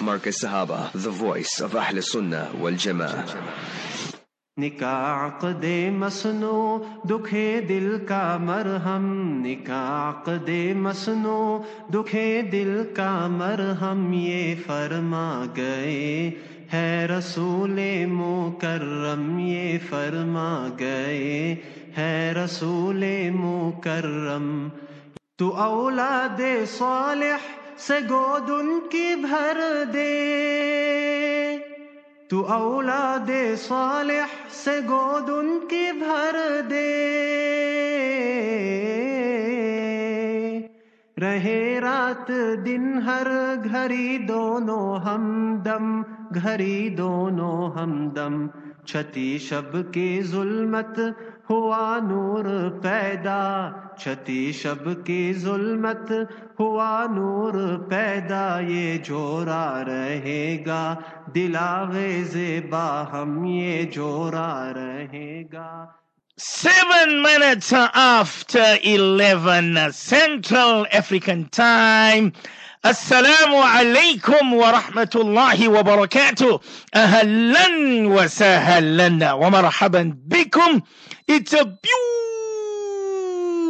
[0.00, 3.74] Marcus Sahaba, the voice of Ahl Sunnah wal Jama'ah.
[4.56, 6.58] निकाक दे मसनो
[7.06, 9.04] दुखे दिल का मरहम
[9.42, 11.40] निकाक दे मसनो
[11.92, 15.28] दुखे दिल का मरहम ये फरमा
[15.58, 16.32] गए
[16.72, 20.48] है रसूले मुकर्रम ये फरमा
[20.80, 21.36] गए
[21.98, 24.48] है रसूले मुकर्रम
[25.38, 26.40] तू औलाद
[26.80, 27.52] सालिह
[27.87, 31.57] سے گود ان کی بھر دے۔
[32.29, 34.25] تو اولاد صالح
[34.63, 37.07] سے گود ان کی بھر دے۔
[41.21, 42.31] رہے رات
[42.65, 43.27] دن ہر
[43.63, 46.01] گھری دونوں ہم دم
[46.43, 48.47] گھری دونوں ہمدم
[48.85, 50.99] چھتی شب کی ظلمت
[51.50, 52.46] हुआ नूर
[52.84, 53.40] पैदा
[54.00, 56.08] छती शब की जुल्मत
[56.60, 57.56] हुआ नूर
[57.90, 60.82] पैदा ये जोरा रहेगा
[61.34, 65.70] दिलावे जेबा हम ये जोरा रहेगा
[66.38, 72.34] Seven minutes after 11 Central African Time.
[72.84, 76.62] Assalamu alaikum wa rahmatullahi wa barakatuh.
[76.94, 80.82] Ahlan wa sahlan wa marhaban bikum.
[81.33, 81.63] It's a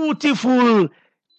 [0.08, 0.90] beautiful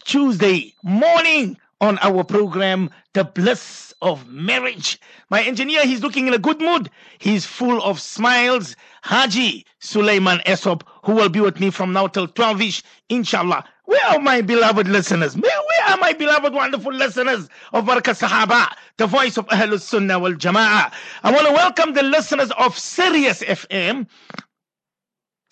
[0.05, 5.01] Tuesday morning on our program, The Bliss of Marriage.
[5.31, 6.91] My engineer, he's looking in a good mood.
[7.19, 8.77] He's full of smiles.
[9.03, 13.65] Haji Suleiman Esop, who will be with me from now till 12ish, inshallah.
[13.87, 15.37] Where are my beloved listeners?
[15.37, 15.51] Where,
[15.89, 20.93] are my beloved, wonderful listeners of Barakah Sahaba, the voice of Ahlul Sunnah wal Jama'ah?
[21.25, 24.07] I want to welcome the listeners of Sirius FM,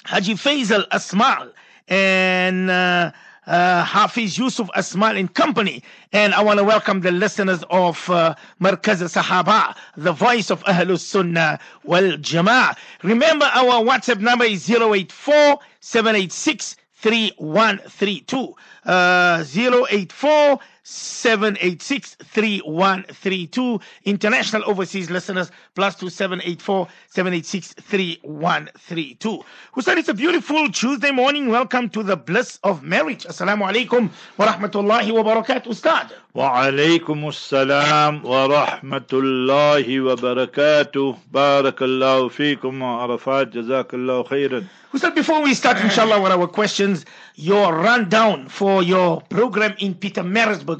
[0.05, 1.53] Haji Faisal Asmal,
[1.89, 3.13] and uh,
[3.47, 5.83] uh, Hafiz Yusuf Asmal and Company.
[6.13, 10.99] And I want to welcome the listeners of uh, Markaz Sahaba, the voice of Ahlul
[10.99, 12.77] Sunnah wal Jama'ah.
[13.03, 18.55] Remember, our WhatsApp number is 084 786 3132.
[18.85, 20.59] Uh, 084
[20.93, 26.63] Seven eight six three one three two International overseas listeners, plus plus two seven eight
[26.63, 29.43] four seven eight six three one three two.
[29.43, 31.49] 786 Hussein, it's a beautiful Tuesday morning.
[31.49, 33.25] Welcome to the bliss of marriage.
[33.25, 36.13] Assalamu alaikum wa rahmatullahi wa barakatuh, Ustad.
[36.35, 41.19] Wa alaikum assalam wa rahmatullahi wa barakatuh.
[41.33, 43.51] Barakallahu feekum wa arafat.
[43.53, 44.69] Jazakallahu khairan.
[44.93, 47.05] Ustad, before we start, inshallah, with our questions,
[47.37, 50.80] your rundown for your program in Pietermaritzburg.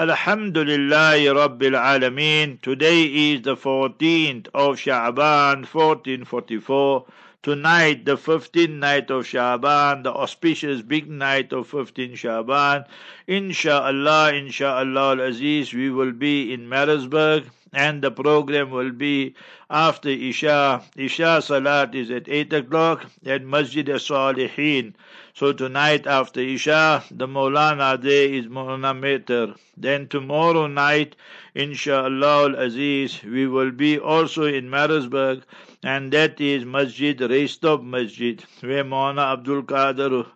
[0.00, 2.58] Alhamdulillah Rabbil Alameen.
[2.62, 7.04] Today is the 14th of Sha'ban 1444.
[7.42, 12.86] Tonight, the 15th night of Sha'ban, the auspicious big night of 15 Sha'ban.
[13.28, 19.34] Insha'Allah, Insha'Allah al-Aziz, we will be in Maritzburg and the program will be
[19.68, 20.82] after Isha.
[20.96, 24.94] Isha Salat is at 8 o'clock at Masjid al-Salihin.
[25.34, 29.54] So tonight after Isha, the Maulana there is Maulana Meter.
[29.76, 31.14] Then tomorrow night,
[31.54, 35.44] Insha'Allah al-Aziz, we will be also in Maritzburg
[35.82, 40.26] and that is Masjid Raisethorpe Masjid, where Maulana Abdul Qadir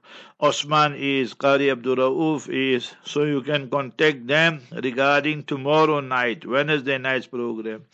[0.45, 2.95] Osman is, Qari Abdul Rauf is.
[3.03, 7.87] So you can contact them regarding tomorrow night, Wednesday night's program.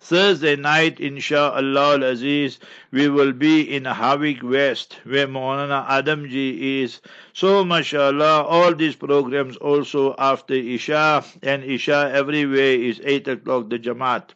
[0.00, 2.60] Thursday night, inshallah aziz,
[2.92, 7.00] we will be in Howick West, where Maulana Adamji is.
[7.34, 13.78] So, mashallah, all these programs also after Isha, and Isha everywhere is 8 o'clock, the
[13.78, 14.30] Jamaat.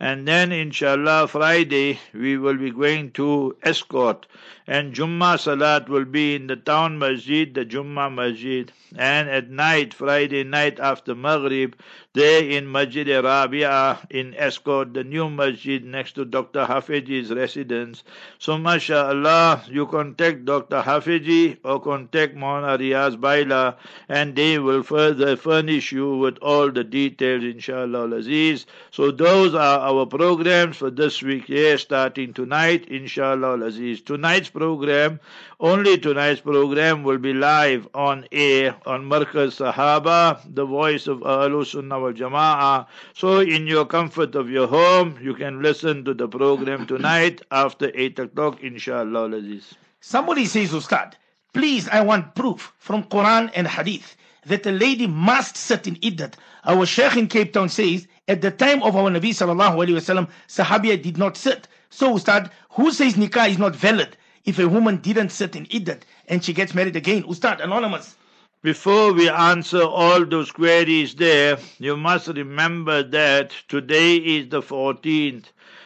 [0.00, 4.24] And then, inshallah, Friday, we will be going to Estcourt.
[4.66, 8.72] And Jummah Salat will be in the town masjid, the Jummah Masjid.
[8.96, 11.76] And at night, Friday night after Maghrib,
[12.14, 16.64] there in Masjid Rabia in Estcourt, the new masjid next to Dr.
[16.64, 18.04] Hafeji's residence.
[18.38, 20.80] So, mashallah, you contact Dr.
[20.80, 23.76] Hafeji or contact Mona Riaz Baila,
[24.08, 28.64] and they will further furnish you with all the details, inshallah, Aziz.
[28.92, 34.00] So, those are our programs for this week here, starting tonight, inshallah, Aziz.
[34.02, 35.20] Tonight's program,
[35.60, 41.66] only tonight's program will be live on air on Markaz Sahaba, the voice of Ahlul
[41.66, 42.86] Sunnah wal Jama'ah.
[43.14, 47.90] So, in your comfort of your home, you can listen to the program tonight after
[47.94, 49.32] 8 o'clock, inshallah.
[49.32, 49.74] Aziz.
[50.00, 51.14] Somebody says, Ustad,
[51.52, 54.16] please, I want proof from Quran and Hadith
[54.46, 56.34] that a lady must sit in iddat.
[56.64, 60.28] Our Sheikh in Cape Town says, at the time of our Nabi sallallahu alaihi wasallam,
[60.48, 61.68] Sahabiya did not sit.
[61.90, 66.02] So, Ustad, who says nikah is not valid if a woman didn't sit in iddat
[66.28, 67.24] and she gets married again?
[67.24, 68.16] Ustad, anonymous.
[68.62, 75.44] Before we answer all those queries there, you must remember that today is the 14th.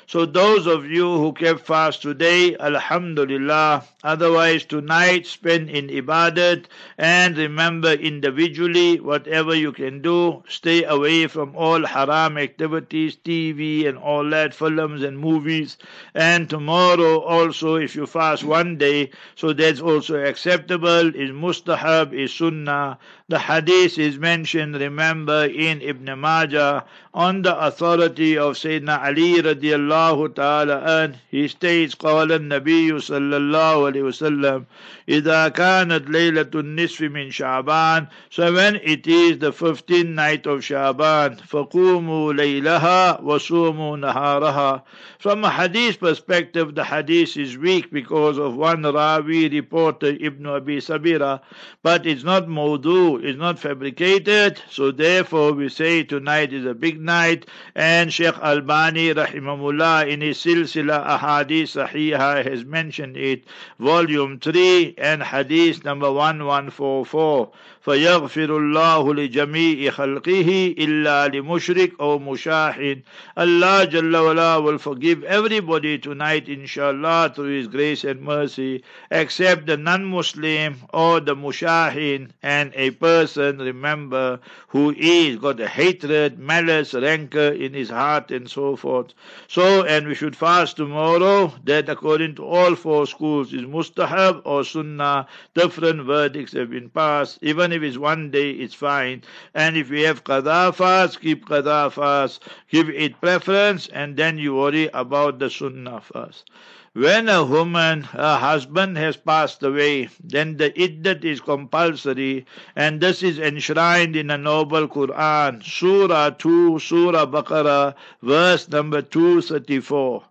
[0.08, 3.84] So those of you who kept fast today, Alhamdulillah.
[4.02, 6.64] Otherwise tonight spend in Ibadat
[6.96, 10.43] and remember individually whatever you can do.
[10.49, 15.76] Stay away from all haram activities, TV and all that, films and movies.
[16.14, 22.32] And tomorrow also if you fast one day, so that's also acceptable, is mustahab, is
[22.32, 22.99] sunnah.
[23.29, 26.83] The hadith is mentioned, remember, in Ibn Majah
[27.13, 33.91] on the authority of Sayyidina Ali radiallahu ta'ala and he states قال النبي صلى الله
[33.91, 34.65] عليه وسلم
[35.09, 41.35] إذا كانت ليلة النصف من شعبان so when it is the 15th night of Shaban
[41.38, 44.81] فقوموا ليلها وصوموا نهارها
[45.19, 50.77] from a hadith perspective the hadith is weak because of one Rawi reporter Ibn Abi
[50.77, 51.41] Sabira
[51.83, 54.61] but it's not mawdu is not fabricated.
[54.69, 57.47] So therefore we say tonight is a big night.
[57.73, 63.45] And Sheikh Albani rahimahullah in his Silsila Ahadith Sahiha has mentioned it,
[63.79, 67.51] volume 3 and hadith number 1144.
[67.83, 73.01] فيغفر الله لجميع خلقه إلا لمشرك أو مشاهد
[73.35, 79.75] Allah Jalla wala will forgive everybody tonight inshallah through His grace and mercy except the
[79.75, 84.38] non-Muslim or the mushahid and a person remember
[84.69, 89.14] who is got hatred malice rancor in his heart and so forth
[89.46, 94.62] so and we should fast tomorrow that according to all four schools is mustahab or
[94.64, 99.22] sunnah different verdicts have been passed even if it's one day, it's fine.
[99.54, 102.43] And if we have qadha fast, keep qadha fast.
[102.70, 106.50] Give it preference, and then you worry about the sunnah fast.
[106.98, 113.22] When a woman, her husband has passed away, then the iddat is compulsory, and this
[113.22, 120.24] is enshrined in a noble Quran, Surah 2, Surah Baqarah, verse number 234.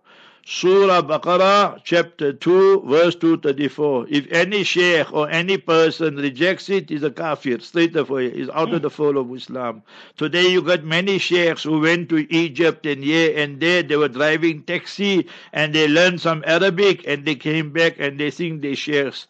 [0.50, 4.06] Surah Baqarah, chapter 2, verse 234.
[4.08, 8.72] If any sheikh or any person rejects it, he's a kafir, straight away, he's out
[8.72, 9.82] of the fold of Islam.
[10.16, 14.08] Today you got many sheikhs who went to Egypt and here and there, they were
[14.08, 18.74] driving taxi and they learned some Arabic and they came back and they think they
[18.74, 19.26] sheikhs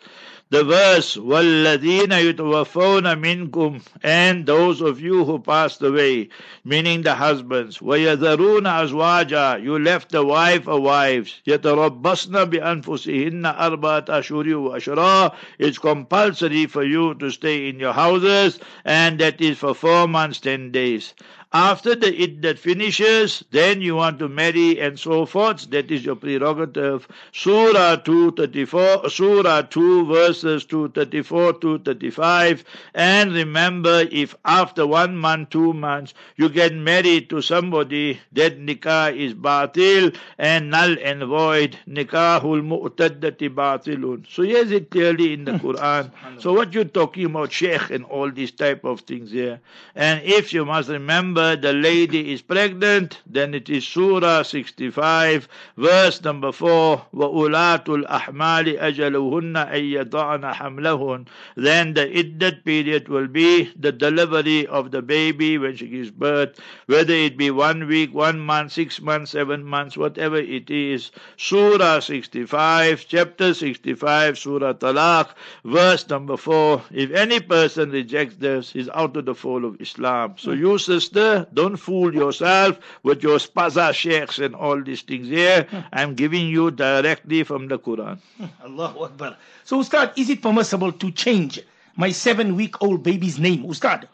[0.49, 6.29] the verse وَالَّذِينَ يُتَوَفَّوْنَ مِنْكُمْ and those of you who passed away
[6.63, 14.45] meaning the husbands وَيَذَرُونَ أَزْوَاجًا you left the wife or wives يَتَرَبَّصْنَ بِأَنفُسِهِنَّ أَرْبَعَةَ أَشْهُرٍ
[14.45, 20.07] وَأَشْرًا it's compulsory for you to stay in your houses and that is for four
[20.07, 21.13] months ten days
[21.52, 25.70] after the iddat finishes, then you want to marry and so forth.
[25.70, 27.08] That is your prerogative.
[27.32, 32.64] Surah 234, Surah 2 verses 234 to 35.
[32.94, 39.16] And remember, if after one month, two months, you get married to somebody, that nikah
[39.16, 41.78] is batil and null and void.
[41.88, 44.26] Nikahul mu'taddati batilun.
[44.28, 46.10] So here's it clearly in the Quran.
[46.36, 49.60] So what you're talking about, Sheikh, and all these type of things here.
[49.94, 55.47] And if you must remember, remember the lady is pregnant, then it is Surah 65,
[55.77, 63.71] verse number 4, وَأُولَاتُ الْأَحْمَالِ أَجَلُهُنَّ أَن يَضَعْنَ حَمْلَهُنْ Then the iddat period will be
[63.79, 68.39] the delivery of the baby when she gives birth, whether it be one week, one
[68.39, 71.11] month, six months, seven months, whatever it is.
[71.37, 75.29] Surah 65, chapter 65, Surah Talaq,
[75.63, 76.81] verse number 4.
[76.91, 80.33] If any person rejects this, he's out of the fold of Islam.
[80.37, 85.66] So you sister, don't fool yourself with your spaza sheikhs and all these things here.
[85.92, 88.18] I'm giving you directly from the Quran.
[88.64, 89.36] Allahu Akbar.
[89.64, 91.60] So, Ustad, is it permissible to change
[91.96, 94.08] my seven week old baby's name, Ustad?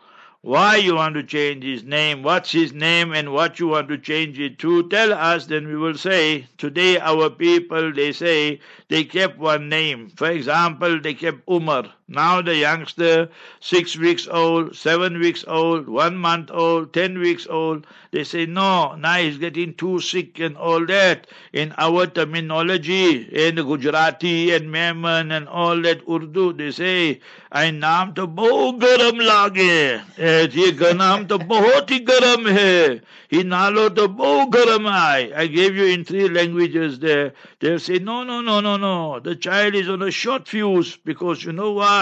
[0.45, 2.23] Why you want to change his name?
[2.23, 4.87] What's his name and what you want to change it to?
[4.91, 6.47] Tell us, then we will say.
[6.59, 10.11] Today, our people, they say they kept one name.
[10.17, 11.85] For example, they kept Umar.
[12.08, 17.86] Now the youngster, six weeks old, seven weeks old, one month old, ten weeks old,
[18.12, 21.28] they say, no, now he's getting too sick and all that.
[21.54, 27.22] In our terminology, in Gujarati and Memon and all that Urdu, they say,
[27.52, 30.02] I naam to bahut garam lage.
[30.20, 33.02] ये नाम तो बहुत ही garam hai.
[33.28, 35.32] He nalo to bahut garam hai.
[35.36, 37.34] I gave you in three languages there.
[37.60, 39.20] They'll say, no, no, no, no, no.
[39.20, 41.93] The child is on a short fuse because you know why?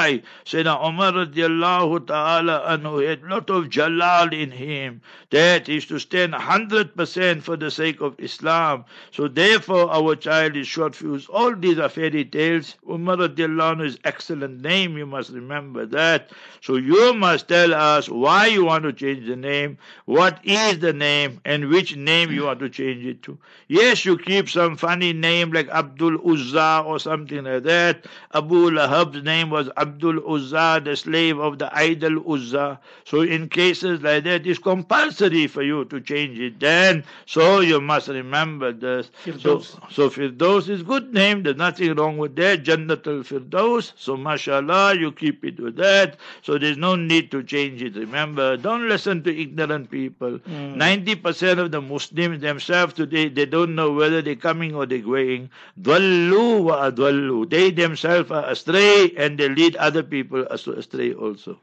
[0.45, 5.01] Sayyidina Umar radiallahu ta'ala anhu had lot of jalal in him.
[5.31, 8.85] That is to stand 100% for the sake of Islam.
[9.11, 11.27] So therefore our child is short fuse.
[11.29, 12.77] All these are fairy tales.
[12.89, 14.97] Umar radiallahu anhu is excellent name.
[14.97, 16.31] You must remember that.
[16.61, 20.93] So you must tell us why you want to change the name, what is the
[20.93, 23.39] name, and which name you want to change it to.
[23.69, 28.07] Yes, you keep some funny name like Abdul Uzza or something like that.
[28.35, 32.79] Abu Lahab's name was Abdul Uzza, the slave of the idol Uzza.
[33.05, 37.05] So in cases like that, it's compulsory for you to change it then.
[37.27, 39.11] So you must remember this.
[39.41, 39.61] So,
[39.91, 41.43] so Firdaus is good name.
[41.43, 42.65] There's nothing wrong with that.
[42.65, 43.93] Jannatul Firdaus.
[43.97, 46.17] So mashallah, you keep it with that.
[46.43, 47.97] So there's no need to change it.
[47.97, 50.39] Remember, don't listen to ignorant people.
[50.39, 50.79] Hmm.
[50.79, 54.99] Ninety percent of the Muslims themselves today, they don't know whether they're coming or they're
[54.99, 55.51] going.
[55.81, 57.49] Dwallu wa adwallu.
[57.51, 61.59] They themselves are astray and they lead other people astray also.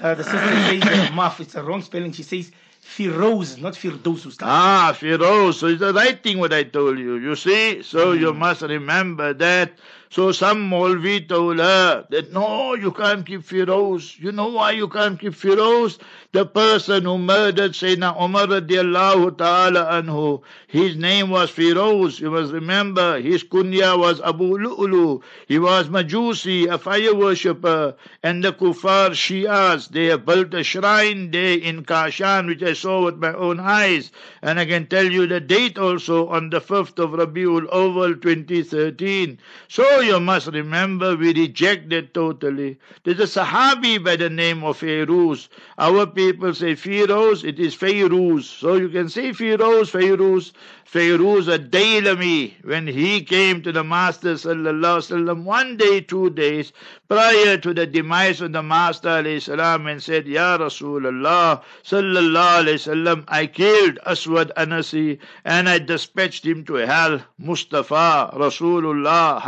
[0.00, 2.12] Uh, the sister says uh, Maf, it's a wrong spelling.
[2.12, 2.50] She says
[2.82, 4.42] Firoz, not Ustad.
[4.42, 5.54] Ah, Firoz.
[5.54, 7.16] So it's the right thing what I told you.
[7.16, 7.82] You see?
[7.82, 9.72] So you must remember that.
[10.12, 11.26] So some Molvi
[11.58, 14.18] her that no, you can't keep Firoz.
[14.20, 15.98] You know why you can't keep Firoz?
[16.32, 22.20] The person who murdered Sayyidina Umar radiallahu ta'ala anhu, his name was Firoz.
[22.20, 25.22] You must remember, his kunya was Abu Lu'lu.
[25.48, 27.94] He was Majusi, a fire worshipper.
[28.22, 33.04] And the Kufar Shias, they have built a shrine there in Kashan, which I saw
[33.04, 34.10] with my own eyes.
[34.42, 39.38] And I can tell you the date also on the 5th of Rabiul Awal 2013.
[39.68, 42.78] So you must remember, we reject that totally.
[43.04, 45.48] There's a Sahabi by the name of Feiruz.
[45.78, 48.44] Our people say Feiruz, it is Feiruz.
[48.44, 50.52] So you can say Feiruz, Feiruz.
[50.92, 52.52] Feiruz a Dailami.
[52.64, 56.70] when he came to the Master wasallam one day, two days
[57.08, 63.46] prior to the demise of the Master salam and said, Ya Rasulullah sallallahu wasallam, I
[63.46, 67.22] killed Aswad Anasi and I dispatched him to hell.
[67.38, 69.40] Mustafa Rasulullah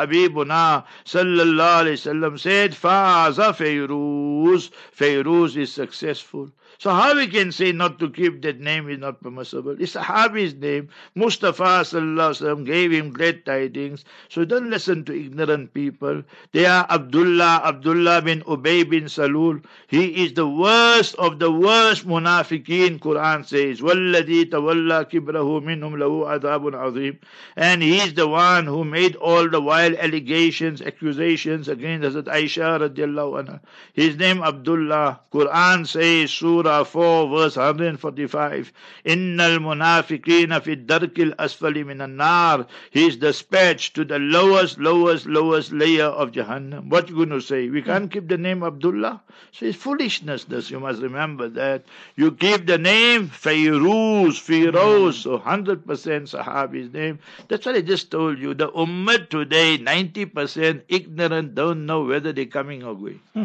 [0.44, 6.50] Habibuna sallallahu alaihi wasallam said, Faza Feiruz, Feiruz is successful.
[6.79, 9.75] So how we can say not to keep that name is not permissible?
[9.79, 10.87] It's Sahabi's name.
[11.13, 14.05] Mustafa sallallahu gave him great tidings.
[14.29, 16.23] So don't listen to ignorant people.
[16.53, 19.61] They are Abdullah, Abdullah bin Ubay bin Salul.
[19.87, 23.81] He is the worst of the worst munafiqeen, Quran says.
[23.81, 27.17] وَالَّذِي تَوَلَّى كِبْرَهُ مِنْهُمْ لَهُ عَذَابٌ عَظِيم
[27.57, 32.79] And he is the one who made all the wild allegations, accusations against Hazrat Aisha
[32.79, 33.59] radiallahu anha.
[33.93, 35.19] His name Abdullah.
[35.33, 38.72] Quran says, Surah Surah 4, verse 145.
[39.06, 42.66] Innal munafiqina fi darkil asfali minan nar.
[42.90, 46.88] He is dispatched to the lowest, lowest, lowest layer of Jahannam.
[46.88, 47.68] What you going to say?
[47.68, 49.22] We can't keep the name Abdullah?
[49.52, 50.70] So it's foolishness, this.
[50.70, 51.84] You must remember that.
[52.16, 57.20] You keep the name Fayruz, Firoz, so 100% Sahabi's name.
[57.48, 58.54] That's what I just told you.
[58.54, 63.20] The Ummah today, 90% ignorant, don't know whether they're coming or going.
[63.32, 63.44] Hmm.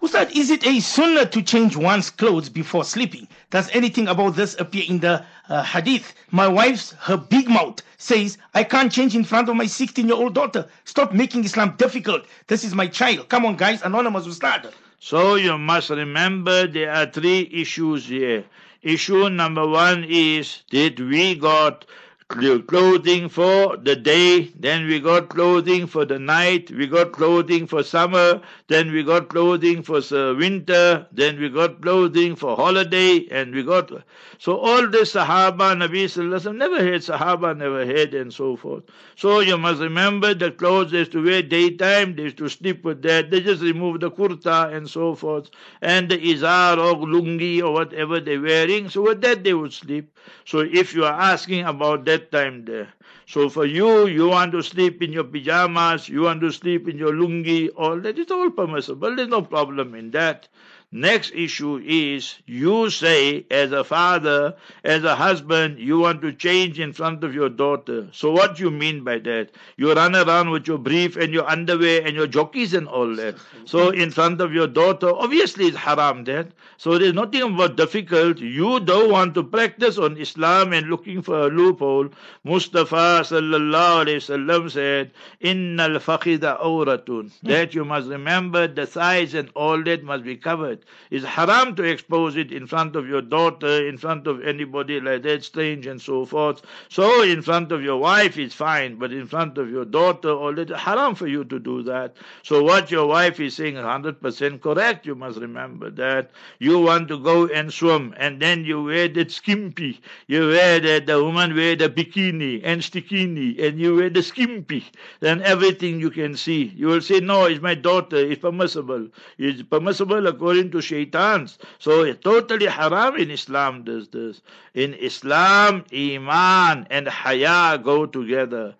[0.00, 3.26] Ustad, is it a sunnah to change one's clothes before sleeping?
[3.50, 6.14] Does anything about this appear in the uh, hadith?
[6.30, 10.16] My wife's, her big mouth, says, I can't change in front of my 16 year
[10.16, 10.68] old daughter.
[10.84, 12.26] Stop making Islam difficult.
[12.46, 13.28] This is my child.
[13.28, 13.82] Come on, guys.
[13.82, 14.72] Anonymous Ustad.
[15.00, 18.44] So you must remember there are three issues here.
[18.82, 21.84] Issue number one is that we got
[22.28, 27.82] clothing for the day, then we got clothing for the night, we got clothing for
[27.82, 33.54] summer, then we got clothing for uh, winter, then we got clothing for holiday, and
[33.54, 33.90] we got.
[34.38, 38.84] So all this Sahaba, Nabi Sallallahu never had, Sahaba never had, and so forth.
[39.16, 42.84] So you must remember the clothes they used to wear daytime, they used to sleep
[42.84, 45.48] with that, they just remove the kurta and so forth,
[45.80, 50.14] and the izar or lungi or whatever they're wearing, so with that they would sleep.
[50.44, 52.88] So if you are asking about that, time there.
[53.26, 56.98] So for you, you want to sleep in your pajamas, you want to sleep in
[56.98, 59.14] your lungi, all that is all permissible.
[59.16, 60.48] There's no problem in that.
[60.90, 66.80] Next issue is you say, as a father, as a husband, you want to change
[66.80, 68.08] in front of your daughter.
[68.10, 69.50] So, what do you mean by that?
[69.76, 73.36] You run around with your brief and your underwear and your jockeys and all that.
[73.66, 76.52] So, in front of your daughter, obviously it's haram that.
[76.78, 78.38] So, there's nothing about difficult.
[78.38, 82.08] You don't want to practice on Islam and looking for a loophole.
[82.44, 87.30] Mustafa sallallahu alayhi wasallam said, Innal faqida awratun.
[87.42, 90.77] That you must remember the thighs and all that must be covered.
[91.10, 95.22] It's haram to expose it in front of your daughter, in front of anybody like
[95.22, 96.62] that, strange and so forth.
[96.88, 100.54] So in front of your wife it's fine, but in front of your daughter, all
[100.54, 102.16] that, haram for you to do that.
[102.42, 105.06] So what your wife is saying is 100% correct.
[105.06, 106.30] You must remember that.
[106.58, 110.00] You want to go and swim, and then you wear that skimpy.
[110.26, 114.84] You wear that, the woman wear the bikini and stikini, and you wear the skimpy.
[115.20, 116.72] Then everything you can see.
[116.76, 118.16] You will say, no, it's my daughter.
[118.16, 119.08] It's permissible.
[119.38, 121.58] It's permissible according to shaitans.
[121.78, 124.40] So it's totally haram in Islam does this.
[124.74, 128.74] In Islam, Iman and Haya go together.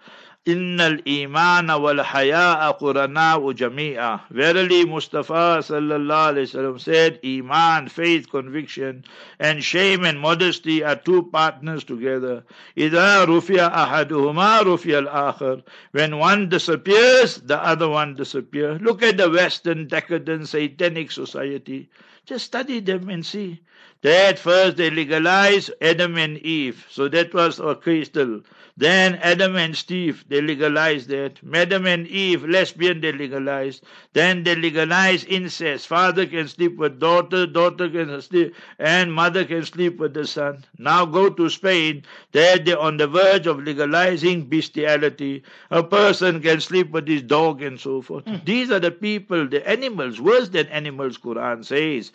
[0.49, 4.23] Inna al-Imana wal haya qurana'u jami'a.
[4.31, 9.05] Verily Mustafa sallallahu alayhi wasallam said, Iman, faith, conviction,
[9.39, 12.45] and shame and modesty are two partners together.
[12.79, 15.65] Ida rufia ahaduhuma rufia al-akhir.
[15.93, 18.81] When one disappears, the other one disappears.
[18.81, 21.91] Look at the Western decadent satanic society.
[22.25, 23.61] Just study them and see.
[24.03, 26.87] That first they legalized Adam and Eve.
[26.89, 28.43] So that was a crystal.
[28.77, 31.43] Then Adam and Steve, they legalized that.
[31.43, 33.83] Madam and Eve, lesbian, they legalized.
[34.13, 35.89] Then they legalized incest.
[35.89, 40.65] Father can sleep with daughter, daughter can sleep, and mother can sleep with the son.
[40.79, 42.05] Now go to Spain.
[42.31, 45.43] There they're on the verge of legalizing bestiality.
[45.73, 48.29] A person can sleep with his dog and so forth.
[48.29, 48.37] Hmm.
[48.45, 52.13] These are the people, the animals, worse than animals, Quran says.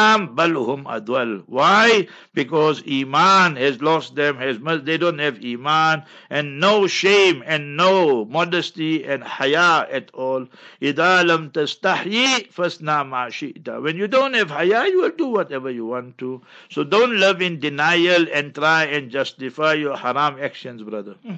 [0.00, 1.42] Islam, baluhum adwal.
[1.46, 2.08] Why?
[2.32, 8.24] Because Iman has lost them, has they don't have Iman and no shame and no
[8.24, 10.46] modesty and haya at all.
[10.80, 13.82] Idalam fasna ma shi'ta.
[13.82, 16.40] When you don't have haya, you will do whatever you want to.
[16.70, 21.16] So don't live in denial and try and justify your haram actions, brother.
[21.26, 21.34] Hmm.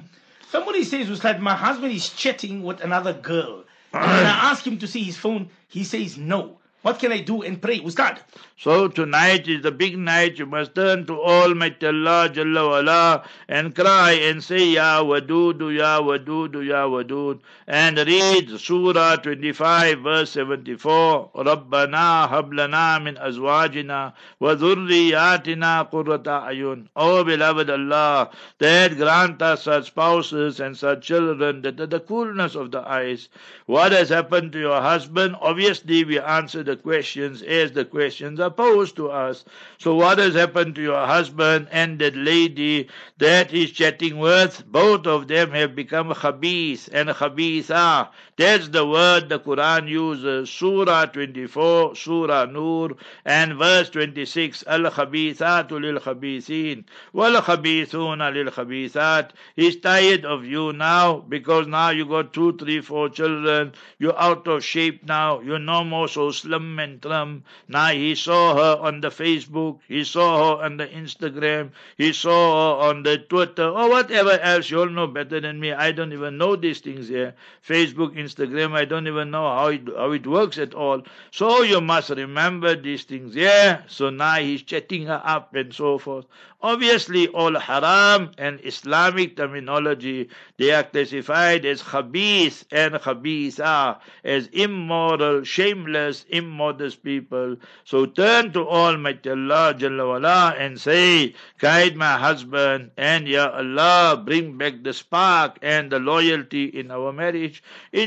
[0.49, 3.65] Somebody says, Ustad, my husband is chatting with another girl.
[3.93, 5.49] and I ask him to see his phone.
[5.67, 6.59] He says no.
[6.83, 8.19] What can I do and pray with God?
[8.57, 10.37] So tonight is the big night.
[10.37, 16.01] You must turn to Almighty Allah Jalla wala, and cry and say Ya Wadudu Ya
[16.01, 17.39] Wadudu Ya Wadud.
[17.67, 26.89] And read Surah 25 verse 74 Rabbana hablana min azwajina wa dhurriyatina qurrata ayun.
[26.97, 32.71] O beloved Allah that grant us such spouses and such children that the coolness of
[32.71, 33.29] the eyes.
[33.67, 35.37] What has happened to your husband?
[35.39, 39.45] Obviously we answered the questions as the questions are posed to us.
[39.77, 44.63] So what has happened to your husband and that lady that is chatting with?
[44.65, 48.09] Both of them have become khabith and khabitha.
[48.35, 50.49] That's the word the Quran uses.
[50.49, 54.63] Surah 24, Surah Nur, and verse 26.
[54.65, 59.31] Al khabithatu lil khabithin, wal khabithuna lil khabithat.
[59.55, 63.73] He's tired of you now because now you got two, three, four children.
[63.99, 65.39] You're out of shape now.
[65.41, 67.43] You're no more so slim and trim.
[67.67, 69.79] Now he saw her on the Facebook.
[69.87, 71.69] He saw her on the Instagram.
[71.97, 74.71] He saw her on the Twitter or whatever else.
[74.71, 75.71] You all know better than me.
[75.71, 77.35] I don't even know these things here.
[77.67, 78.73] Facebook, Instagram.
[78.73, 81.01] I don't even know how it how it works at all.
[81.31, 83.35] So you must remember these things.
[83.35, 83.81] Yeah.
[83.87, 86.25] So now he's chatting her up and so forth.
[86.61, 95.43] Obviously, all haram and Islamic terminology they are classified as khabith and khabitha, as immoral,
[95.43, 97.57] shameless, immodest people.
[97.83, 104.57] So turn to Almighty Allah Jalla and say, guide my husband and Ya Allah, bring
[104.57, 107.61] back the spark and the loyalty in our marriage.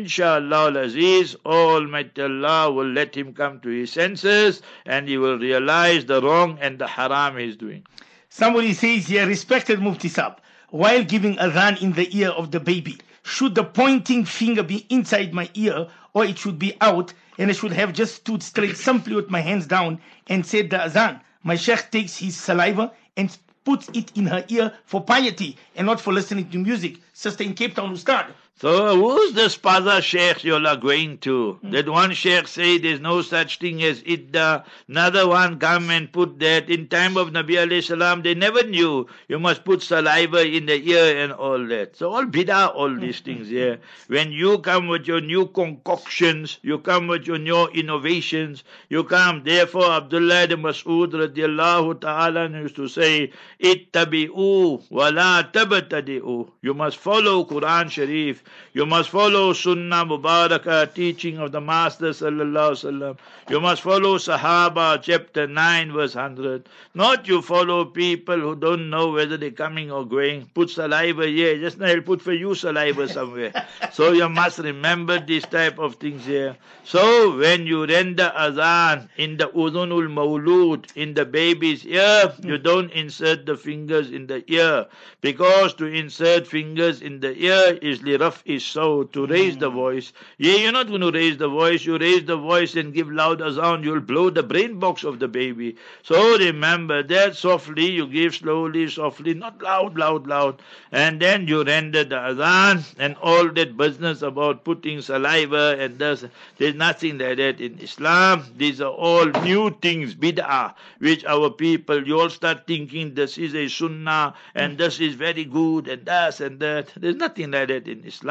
[0.06, 6.06] Inshallah Aziz, Almighty Allah will let him come to his senses and he will realize
[6.06, 7.84] the wrong and the haram he's doing.
[8.28, 10.40] Somebody says here, respected Mufti Sab,
[10.70, 15.34] while giving adhan in the ear of the baby, should the pointing finger be inside
[15.34, 19.16] my ear or it should be out and I should have just stood straight simply
[19.16, 21.20] with my hands down and said the adhan?
[21.42, 26.00] My sheikh takes his saliva and puts it in her ear for piety and not
[26.00, 26.98] for listening to music.
[27.12, 28.26] Sister in Cape Town, Ustad.
[28.58, 31.58] So who's the spaza sheikhs you are going to?
[31.60, 31.72] Hmm.
[31.72, 34.64] That one sheikh say there's no such thing as idda.
[34.88, 36.70] Another one come and put that.
[36.70, 40.82] In time of Nabi alayhi salam, they never knew you must put saliva in the
[40.88, 41.96] ear and all that.
[41.96, 43.00] So all bid'ah, all hmm.
[43.00, 43.78] these things here.
[44.06, 49.42] When you come with your new concoctions, you come with your new innovations, you come.
[49.44, 56.48] Therefore, Abdullah ibn Mas'ud radiallahu ta'ala used to say, ittabi'u wa la tabtadi'u.
[56.62, 58.44] You must follow Quran Sharif.
[58.72, 63.18] You must follow Sunnah Mubarakah, teaching of the Master Sallallahu Alaihi Wasallam.
[63.48, 66.68] You must follow Sahaba, chapter 9, verse 100.
[66.94, 70.50] Not you follow people who don't know whether they're coming or going.
[70.54, 71.58] Put saliva here.
[71.58, 73.52] Just now he'll put for you saliva somewhere.
[73.92, 76.56] so you must remember this type of things here.
[76.84, 82.62] So when you render azan in the udhunul mawlud, in the baby's ear, you hmm.
[82.62, 84.86] don't insert the fingers in the ear.
[85.20, 88.02] Because to insert fingers in the ear is
[88.36, 89.74] liraf is so, to raise the mm.
[89.74, 90.12] voice.
[90.38, 91.84] Yeah, you're not going to raise the voice.
[91.84, 95.28] You raise the voice and give loud azan, you'll blow the brain box of the
[95.28, 95.76] baby.
[96.02, 100.62] So remember that softly, you give slowly, softly, not loud, loud, loud.
[100.92, 106.24] And then you render the azan and all that business about putting saliva and this.
[106.58, 108.44] There's nothing like that in Islam.
[108.56, 113.54] These are all new things, bid'ah, which our people, you all start thinking this is
[113.54, 114.78] a sunnah and mm.
[114.78, 116.88] this is very good and this and that.
[116.96, 118.25] There's nothing like that in Islam.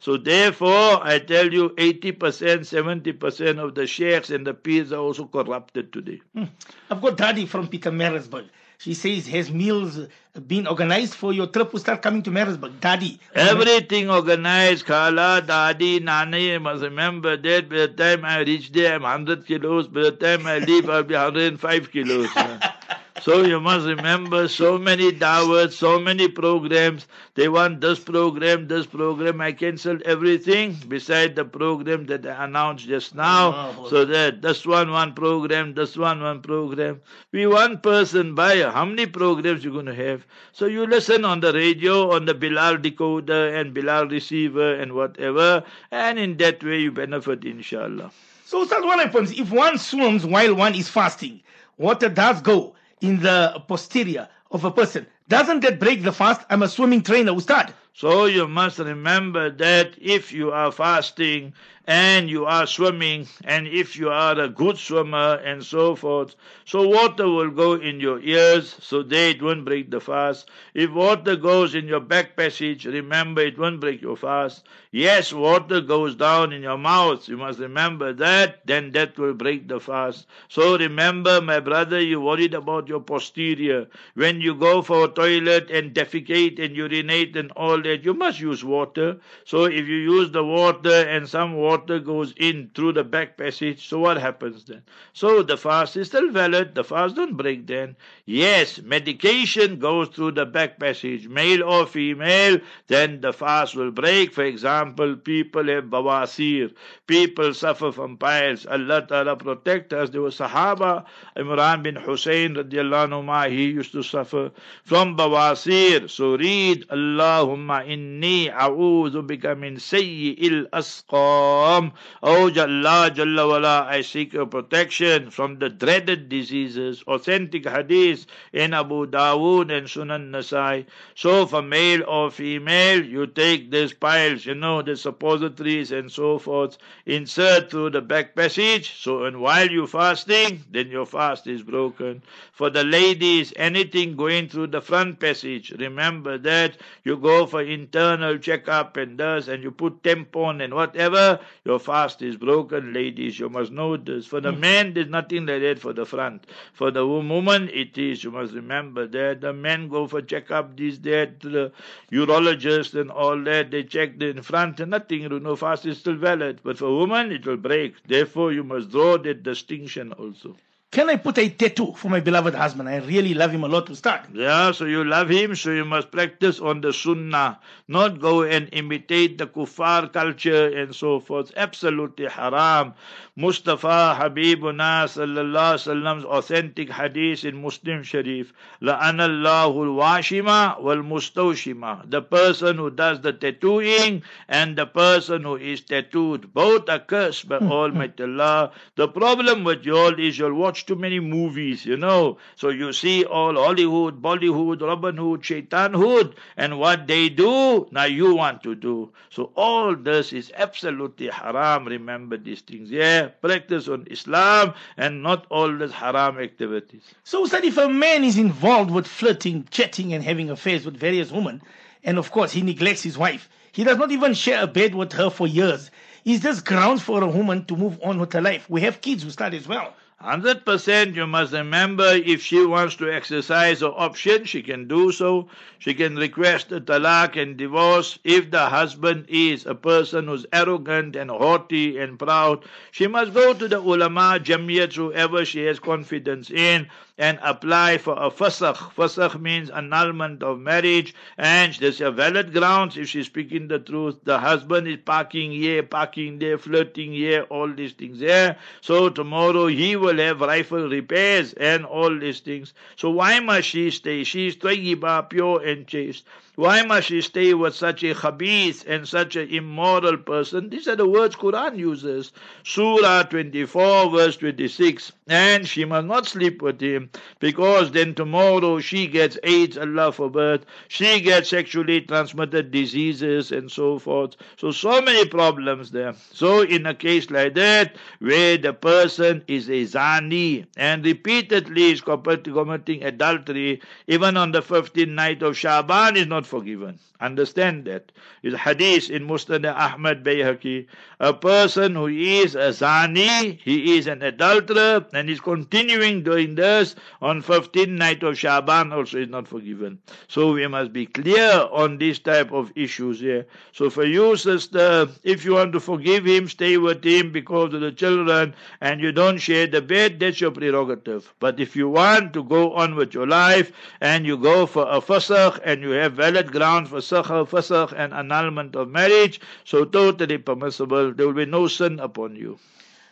[0.00, 5.26] So therefore, I tell you, 80%, 70% of the sheikhs and the peers are also
[5.26, 6.20] corrupted today.
[6.34, 6.44] Hmm.
[6.90, 8.48] I've got Daddy from Pietermaritzburg.
[8.78, 9.98] She says, has meals
[10.46, 12.80] been organized for your trip to start coming to Maritzburg?
[12.80, 13.20] Daddy.
[13.34, 18.96] Everything organized, Khala, Dadi, Nani, I must remember that by the time I reach there,
[18.96, 19.88] I'm 100 kilos.
[19.88, 22.28] By the time I leave, I'll be 105 kilos.
[23.24, 27.06] So you must remember so many dawahs, so many programs.
[27.36, 29.40] They want this program, this program.
[29.40, 33.72] I cancelled everything beside the program that I announced just now.
[33.78, 37.00] Oh, so that this one, one program, this one, one program.
[37.32, 40.26] We one person buy how many programs you're going to have.
[40.52, 45.64] So you listen on the radio, on the Bilal decoder and Bilal receiver and whatever.
[45.90, 48.12] And in that way you benefit, inshallah.
[48.44, 51.40] So, Ustaz, what happens if one swims while one is fasting?
[51.78, 52.74] Water does go
[53.04, 55.06] in the posterior of a person.
[55.28, 56.40] Doesn't that break the fast?
[56.48, 57.72] I'm a swimming trainer, Ustad.
[57.92, 61.52] So you must remember that if you are fasting
[61.86, 66.88] and you are swimming and if you are a good swimmer and so forth, so
[66.88, 70.50] water will go in your ears so that it won't break the fast.
[70.72, 74.64] If water goes in your back passage, remember it won't break your fast.
[74.96, 77.28] Yes, water goes down in your mouth.
[77.28, 78.64] You must remember that.
[78.64, 80.28] Then that will break the fast.
[80.48, 83.88] So remember, my brother, you worried about your posterior.
[84.14, 88.38] When you go for a toilet and defecate and urinate and all that, you must
[88.38, 89.16] use water.
[89.44, 93.88] So if you use the water and some water goes in through the back passage,
[93.88, 94.84] so what happens then?
[95.12, 96.76] So the fast is still valid.
[96.76, 97.96] The fast don't break then.
[98.26, 104.32] Yes, medication goes through the back passage, male or female, then the fast will break.
[104.32, 106.74] For example, people have bawasir.
[107.06, 108.66] People suffer from piles.
[108.66, 110.10] Allah Ta'ala protect us.
[110.10, 111.04] There was Sahaba,
[111.36, 114.50] Imran bin Hussein radiallahu anhu, he used to suffer
[114.84, 116.10] from bawasir.
[116.10, 121.92] So read, Allahumma inni a'udhu bika min sayyi'il asqam.
[122.22, 127.02] Oh Jalla Jalla wala, I seek your protection from the dreaded diseases.
[127.06, 130.86] Authentic hadith in Abu Dawood and Sunan Nasai.
[131.14, 136.38] So for male or female, you take these piles, you know, the suppositories and so
[136.38, 138.94] forth, insert through the back passage.
[139.00, 142.22] So and while you fasting, then your fast is broken.
[142.52, 148.38] For the ladies, anything going through the front passage, remember that you go for internal
[148.38, 153.38] checkup and thus, and you put tampon and whatever, your fast is broken, ladies.
[153.38, 154.26] You must know this.
[154.26, 154.60] For the hmm.
[154.60, 156.46] men, there's nothing like that for the front.
[156.72, 158.22] For the woman, it is.
[158.22, 161.72] You must remember that the men go for checkup, this, that, to the
[162.12, 163.70] urologist and all that.
[163.70, 165.42] They check the in front and nothing.
[165.42, 166.60] Know, fast is still valid.
[166.62, 168.02] But for woman, it will break.
[168.06, 170.56] Therefore, you must draw that distinction also.
[170.94, 172.88] Can I put a tattoo for my beloved husband?
[172.88, 174.26] I really love him a lot to start.
[174.32, 178.68] Yeah, so you love him, so you must practice on the sunnah, not go and
[178.70, 181.50] imitate the kuffar culture and so forth.
[181.56, 182.94] Absolutely haram.
[183.36, 188.52] Mustafa Habibuna sallallahu sallam's authentic hadith in Muslim Sharif.
[188.80, 192.08] La'anallahu al-washima wal-mustawshima.
[192.08, 196.54] The person who does the tattooing and the person who is tattooed.
[196.54, 197.72] Both are cursed by hmm, hmm.
[197.72, 198.70] Almighty Allah.
[198.94, 202.38] The problem with you all is you'll watch too many movies, you know.
[202.56, 208.04] So you see all Hollywood, Bollywood, Robin Hood, Shaitan Hood, and what they do, now
[208.04, 209.10] you want to do.
[209.30, 211.86] So all this is absolutely haram.
[211.86, 212.90] Remember these things.
[212.90, 217.02] Yeah, practice on Islam and not all these haram activities.
[217.24, 221.32] So, Ustad, if a man is involved with flirting, chatting, and having affairs with various
[221.32, 221.62] women,
[222.04, 225.12] and of course he neglects his wife, he does not even share a bed with
[225.14, 225.90] her for years,
[226.24, 228.68] is this grounds for a woman to move on with her life?
[228.70, 229.94] We have kids who start as well.
[230.20, 235.12] Hundred percent, you must remember if she wants to exercise her option, she can do
[235.12, 235.48] so.
[235.78, 238.18] She can request a talaq and divorce.
[238.24, 243.54] If the husband is a person who's arrogant and haughty and proud, she must go
[243.54, 248.76] to the ulama, jamiyat, whoever she has confidence in, and apply for a fasakh.
[248.94, 254.16] Fasakh means annulment of marriage, and there's a valid grounds if she's speaking the truth.
[254.24, 258.56] The husband is parking here, parking there, flirting here, all these things there.
[258.80, 262.74] So tomorrow he will have rifle repairs and all these things.
[262.96, 264.24] So why must she stay?
[264.24, 266.24] She's tayyiba, pure and chaste.
[266.56, 270.70] Why must she stay with such a khabith and such an immoral person?
[270.70, 272.30] These are the words Quran uses.
[272.62, 275.10] Surah 24 verse 26.
[275.26, 280.66] And she must not sleep with him because then tomorrow she gets AIDS, Allah forbid.
[280.86, 284.36] She gets sexually transmitted diseases and so forth.
[284.56, 286.14] So, so many problems there.
[286.32, 292.00] So in a case like that, where the person is a zani and repeatedly is
[292.00, 296.98] committing adultery, even on the 15th night of Shaban is not forgiven.
[297.20, 298.12] Understand that.
[298.42, 300.86] Is hadith in Musnad Ahmad Bayhaqi.
[301.20, 306.96] A person who is a zani, he is an adulterer, and is continuing doing this
[307.22, 309.98] on 15th night of Shaban also is not forgiven.
[310.28, 313.46] So we must be clear on this type of issues here.
[313.72, 317.80] So for you, sister, if you want to forgive him, stay with him because of
[317.80, 321.32] the children, and you don't share the bed, that's your prerogative.
[321.38, 325.00] But if you want to go on with your life, and you go for a
[325.00, 330.38] fasakh, and you have valid grounds for sakhar, fasakh, and annulment of marriage, so totally
[330.38, 331.12] permissible.
[331.12, 332.58] There will be no sin upon you.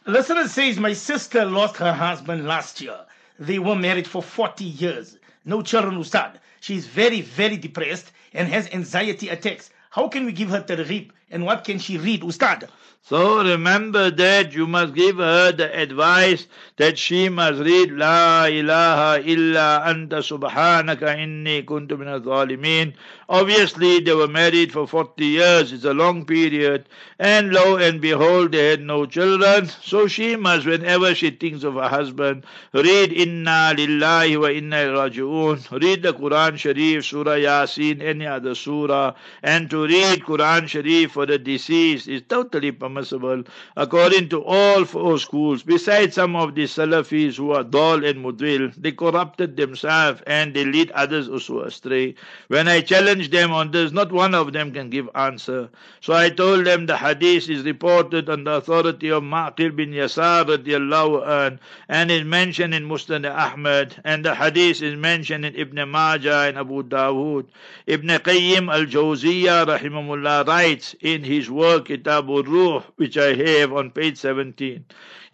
[0.07, 2.99] A listener says, My sister lost her husband last year.
[3.39, 5.17] They were married for 40 years.
[5.45, 6.41] No children, Ustad.
[6.61, 9.71] She is very, very depressed and has anxiety attacks.
[9.91, 12.69] How can we give her targhib and what can she read, Ustad?
[13.05, 19.21] So remember that you must give her the advice that she must read La ilaha
[19.27, 22.95] illa anta subhanaka inni kuntu min zalimin.
[23.29, 28.53] Obviously they were married for 40 years, it's a long period, and lo and behold
[28.53, 29.67] they had no children.
[29.67, 35.81] So she must, whenever she thinks of her husband, read Inna lillahi wa inna raji'un,
[35.83, 41.27] read the Quran Sharif, Surah Yasin, any other surah, and to read Quran Sharif for
[41.27, 43.45] the deceased is totally permissible
[43.77, 45.63] according to all four schools.
[45.63, 50.65] Besides some of the Salafis who are dull and mudwil, they corrupted themselves and they
[50.65, 52.17] lead others also astray.
[52.49, 55.71] When I challenge them on this, not one of them can give answer.
[56.01, 60.47] So I told them the hadith is reported on the authority of Ma'qil bin Yasar
[60.47, 65.89] radiallahu an, and is mentioned in Musnad Ahmad, and the hadith is mentioned in Ibn
[65.89, 67.47] Majah and Abu Dawood.
[67.87, 74.19] Ibn Qayyim al-Jawziyah rahimahullah writes in his work Kitabul Ruh which I have on page
[74.19, 74.85] 17.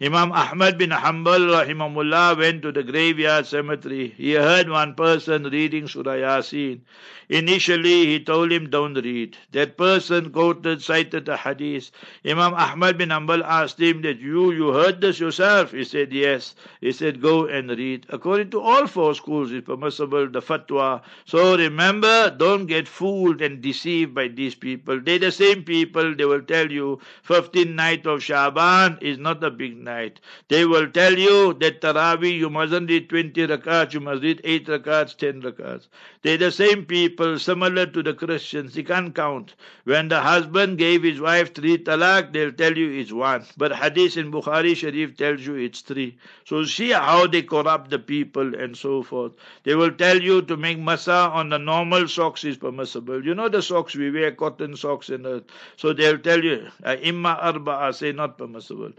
[0.01, 4.13] Imam Ahmad bin Hanbal rahimahullah went to the graveyard cemetery.
[4.15, 6.79] He heard one person reading Surah Yasin.
[7.27, 9.37] Initially, he told him, don't read.
[9.51, 11.91] That person quoted, cited the hadith.
[12.25, 15.73] Imam Ahmad bin Hanbal asked him that you, you heard this yourself?
[15.73, 16.55] He said, yes.
[16.79, 18.05] He said, go and read.
[18.09, 21.01] According to all four schools, it's permissible, the fatwa.
[21.25, 25.01] So remember, don't get fooled and deceived by these people.
[25.01, 29.51] They're the same people, they will tell you 15th night of Shaban is not a
[29.51, 29.88] big night.
[30.47, 34.67] They will tell you that Taraweeh, you mustn't read 20 rakats, you must read 8
[34.67, 35.87] rakats, 10 rakats.
[36.21, 38.73] They're the same people, similar to the Christians.
[38.73, 39.55] They can't count.
[39.85, 43.45] When the husband gave his wife three talaq, they'll tell you it's one.
[43.57, 46.17] But hadith in Bukhari Sharif tells you it's three.
[46.45, 49.31] So see how they corrupt the people and so forth.
[49.63, 53.23] They will tell you to make masa on the normal socks is permissible.
[53.25, 55.39] You know the socks we wear, cotton socks and uh,
[55.77, 58.91] so they'll tell you, imma arba'a, say not permissible.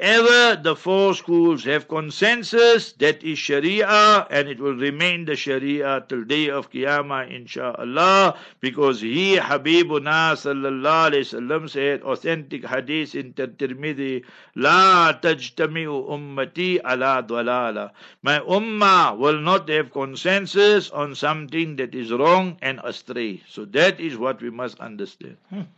[0.00, 6.02] Wherever the four schools have consensus, that is Sharia and it will remain the Sharia
[6.08, 13.34] till day of Qiyamah, inshallah, because he, Habibuna sallallahu alayhi wasallam, said, authentic hadith in
[13.34, 17.90] Tirmidhi, La tajtami'u ummati ala dwalala.
[18.22, 23.42] My ummah will not have consensus on something that is wrong and astray.
[23.50, 25.36] So that is what we must understand.
[25.50, 25.68] Hmm.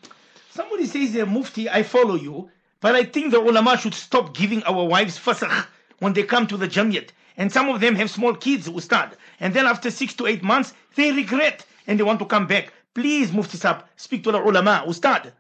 [0.50, 2.50] Somebody says, Mufti, I follow you,
[2.82, 5.66] but I think the ulama should stop giving our wives fasakh
[6.00, 7.10] when they come to the Jamiyat.
[7.36, 9.16] And some of them have small kids, Ustad.
[9.40, 12.72] And then after six to eight months, they regret and they want to come back.
[12.92, 15.32] Please, Mufti Sab, speak to the ulama, Ustad.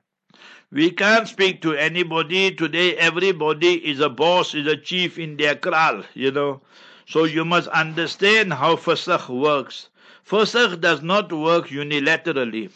[0.70, 2.54] We can't speak to anybody.
[2.54, 6.62] Today, everybody is a boss, is a chief in their kral, you know.
[7.06, 9.88] So you must understand how fasakh works.
[10.26, 12.70] Fasakh does not work unilaterally.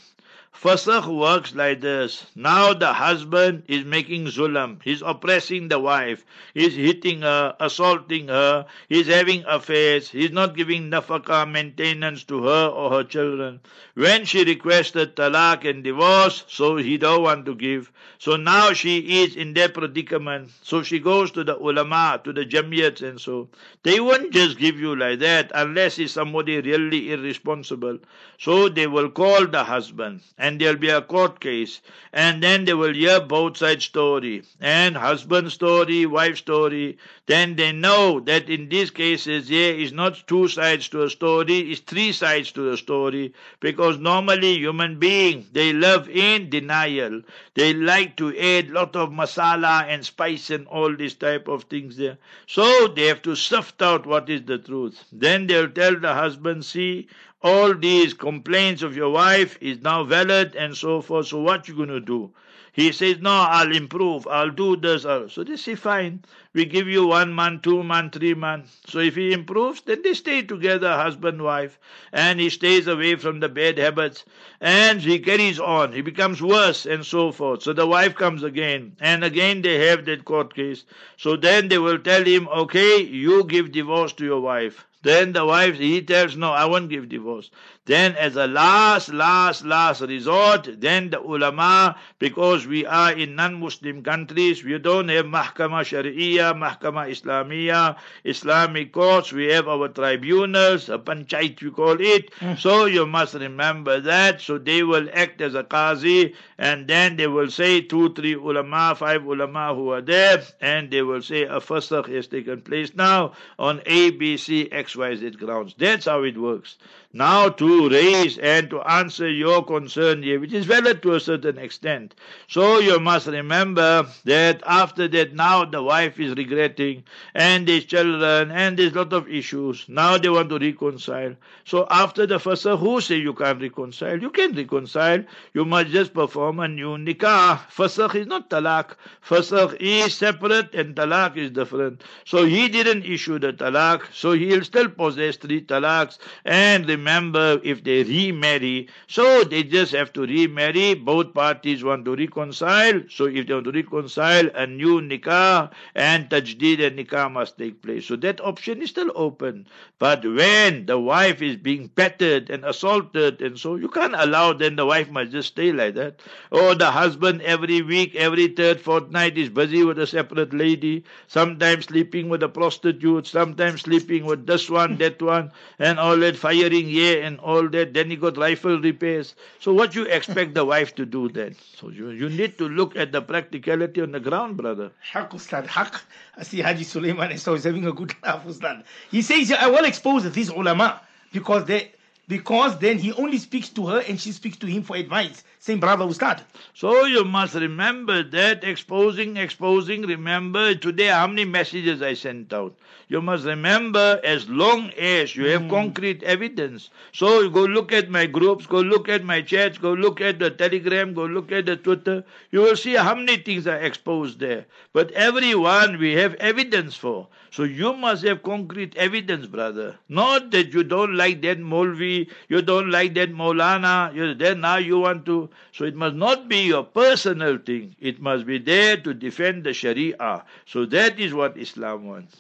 [0.63, 2.27] Fasakh works like this.
[2.35, 4.81] Now the husband is making zulam.
[4.83, 6.25] He's oppressing the wife.
[6.55, 8.67] He's hitting her, assaulting her.
[8.89, 10.09] He's having affairs.
[10.09, 13.61] He's not giving nafaka maintenance to her or her children.
[13.95, 17.93] When she requested talaq and divorce, so he don't want to give.
[18.19, 20.51] So now she is in that predicament.
[20.63, 23.51] So she goes to the ulama, to the jamiyats and so.
[23.83, 27.99] They won't just give you like that unless it's somebody really irresponsible.
[28.39, 31.81] So they will call the husband and there'll be a court case.
[32.13, 36.99] And then they will hear both sides story and husband story wife story.
[37.27, 41.59] Then they know that in these cases there is not two sides to a story
[41.73, 43.35] it's three sides to a story.
[43.59, 47.23] Because normally human beings they live in denial.
[47.55, 51.97] They like to add lot of masala and spice and all these type of things
[51.97, 52.19] there.
[52.47, 55.03] So they have to sift out what is the truth.
[55.11, 57.09] Then they'll tell the husband see
[57.47, 61.29] all these complaints of your wife is now valid and so forth.
[61.29, 62.33] So what you to do?
[62.73, 64.27] He says, no, I'll improve.
[64.27, 65.07] I'll do this.
[65.07, 65.29] I'll.
[65.29, 66.25] So they say, fine.
[66.55, 68.81] We give you one month, two month, three months.
[68.87, 71.79] So if he improves, then they stay together, husband, wife.
[72.13, 74.25] And he stays away from the bad habits.
[74.61, 75.93] And he carries on.
[75.93, 77.63] He becomes worse and so forth.
[77.63, 78.97] So the wife comes again.
[79.01, 80.85] And again they have that court case.
[81.17, 84.85] So then they will tell him, okay, you give divorce to your wife.
[85.07, 87.51] Then the wife, he tells, no, I won't give divorce.
[87.87, 94.03] Then as a last, last, last resort, then the ulama, because we are in non-Muslim
[94.03, 100.99] countries, we don't have Mahkama Sharia, Mahkama Islamia, Islamic courts, we have our tribunals, a
[100.99, 102.33] panchayat we call it.
[102.41, 102.59] Mm.
[102.59, 104.41] So you must remember that.
[104.41, 108.97] So they will act as a qazi, and then they will say two, three ulama,
[108.99, 113.35] five ulama who are there, and they will say a fasakh has taken place now
[113.61, 115.77] on A, B, C, X, Y, Z grounds.
[115.79, 116.79] That's how it works.
[117.17, 121.59] Now to raise and to answer your concern here, which is valid to a certain
[121.59, 122.15] extent.
[122.49, 128.51] So you must remember that after that now the wife is regretting and there's children
[128.51, 129.85] and there's a lot of issues.
[129.89, 131.35] Now they want to reconcile.
[131.65, 134.21] So after the first who say you can't reconcile?
[134.21, 135.25] You can reconcile.
[135.55, 137.59] You must just perform a new nikah.
[137.71, 138.97] Fasakh is not talak.
[139.27, 142.03] Fasakh is separate and talak is different.
[142.25, 146.19] So he didn't issue the talak, So he'll still possess three talaks.
[146.45, 150.95] and remember if they remarry, so they just have to remarry.
[150.95, 153.03] Both parties want to reconcile.
[153.09, 157.83] So if they want to reconcile, a new nikah and tajdeed and nikah must take
[157.83, 158.07] place.
[158.07, 159.67] So that option is still open.
[159.99, 164.77] But when the wife is being battered and assaulted and so you can't allow then
[164.77, 166.21] the wife must just stay like that.
[166.51, 171.87] Or the husband every week, every third fortnight is busy with a separate lady, sometimes
[171.87, 176.89] sleeping with a prostitute, sometimes sleeping with this one, that one, and all that firing
[176.97, 177.93] here and all that.
[177.95, 179.35] Then he got rifle repairs.
[179.61, 181.55] So what you expect the wife to do then?
[181.77, 184.91] So you, you need to look at the practicality on the ground, brother.
[185.13, 186.01] Haq, Ustad, Haq.
[186.37, 188.85] I see Haji Suleiman is always having a good laugh, Ustad.
[189.11, 191.01] He says, I will expose these ulama
[191.33, 191.93] because they,
[192.29, 195.45] because then he only speaks to her and she speaks to him for advice.
[195.67, 196.43] Same brother Ustad.
[196.75, 200.03] So you must remember that exposing, exposing.
[200.03, 202.77] Remember today how many messages I sent out.
[203.09, 205.71] You must remember as long as you have hmm.
[205.71, 206.91] concrete evidence.
[207.13, 210.39] So you go look at my groups, go look at my chats, go look at
[210.39, 212.23] the telegram, go look at the Twitter.
[212.53, 214.67] You will see how many things are exposed there.
[214.93, 217.27] But everyone we have evidence for.
[217.51, 219.97] So you must have concrete evidence, brother.
[220.09, 224.77] Not that you don't like that Molvi, you don't like that Molana, you, then now
[224.77, 225.49] you want to.
[225.73, 227.97] So it must not be your personal thing.
[228.01, 230.45] It must be there to defend the Sharia.
[230.67, 232.37] So that is what Islam wants.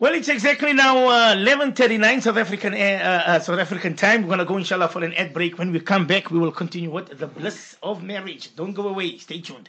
[0.00, 4.22] Well, it's exactly now uh, 11:39 South African uh, uh, South African time.
[4.22, 5.58] We're gonna go inshallah for an ad break.
[5.58, 8.56] When we come back, we will continue with the bliss of marriage.
[8.56, 9.18] Don't go away.
[9.18, 9.68] Stay tuned.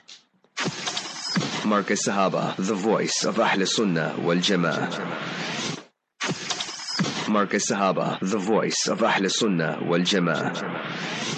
[1.67, 4.89] Markaz Sahaba, the voice of Ahl Sunnah wal Jama'ah.
[7.27, 11.31] Markaz Sahaba, the voice of Ahl Sunnah wal Jama'ah.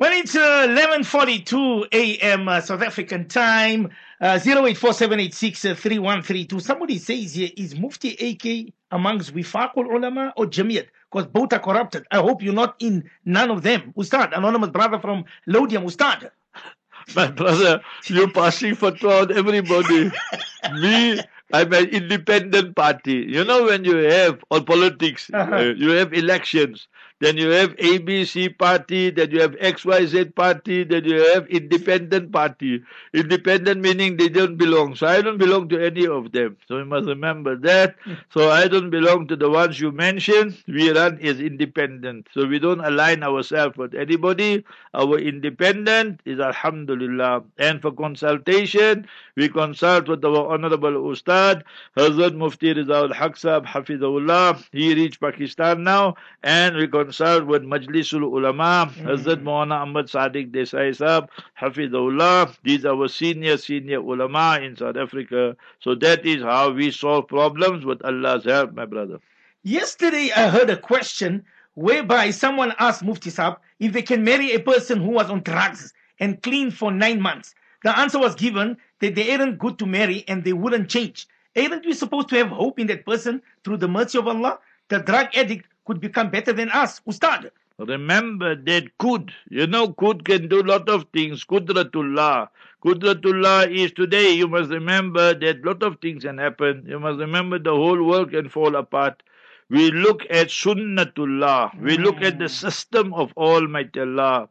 [0.00, 2.48] Well, it's uh, 11:42 a.m.
[2.48, 3.90] Uh, South African time.
[4.20, 6.60] Uh, 0847863132.
[6.62, 10.86] Somebody says here, is Mufti AK amongst Wifaqul Ulama or Jamiyat?
[11.12, 12.06] Because both are corrupted.
[12.10, 13.92] I hope you're not in none of them.
[13.96, 16.30] Ustad, anonymous brother from Laudium, Ustad.
[17.16, 20.10] My brother, you're passing for on everybody.
[20.74, 21.20] me,
[21.52, 23.26] I'm an independent party.
[23.28, 25.54] You know, when you have on politics, Uh-huh.
[25.56, 26.88] uh, you have elections,
[27.20, 32.82] then you have ABC party, then you have XYZ party, then you have independent party.
[33.12, 34.94] Independent meaning they don't belong.
[34.94, 36.56] So I don't belong to any of them.
[36.66, 37.96] So you must remember that.
[38.04, 38.14] Hmm.
[38.32, 40.56] So I don't belong to the ones you mentioned.
[40.66, 42.28] We run as independent.
[42.32, 44.64] So we don't align ourselves with anybody.
[44.94, 47.42] Our independent is Alhamdulillah.
[47.58, 49.06] And for consultation,
[49.36, 51.64] we consult with our Honorable Ustad,
[51.98, 54.64] Hazrat Mufti Rizal Haq Sahab, Hafizahullah.
[54.72, 56.14] He reached Pakistan now.
[56.42, 59.06] And we consult with Majlisul Ulama, hmm.
[59.06, 61.28] Hazrat Maulana Ahmad Sadiq Desai Sahab,
[61.60, 62.56] Hafizahullah.
[62.62, 65.56] These are our senior, senior ulama in South Africa.
[65.80, 69.18] So that is how we solve problems with Allah's help, my brother.
[69.62, 71.44] Yesterday, I heard a question
[71.74, 75.92] whereby someone asked Mufti Saab if they can marry a person who was on drugs
[76.18, 77.54] and clean for nine months.
[77.82, 81.26] The answer was given that they aren't good to marry and they wouldn't change.
[81.56, 84.58] Aren't we supposed to have hope in that person through the mercy of Allah?
[84.88, 87.00] The drug addict could become better than us.
[87.04, 87.50] Ustad.
[87.78, 91.44] Remember that Kud, you know, Kud can do a lot of things.
[91.44, 92.48] Kudratullah.
[92.84, 96.84] Kudratullah is today, you must remember that lot of things can happen.
[96.86, 99.24] You must remember the whole world can fall apart.
[99.68, 101.80] We look at Sunnatullah.
[101.80, 102.66] We look at the hmm.
[102.66, 104.48] system of Almighty Allah.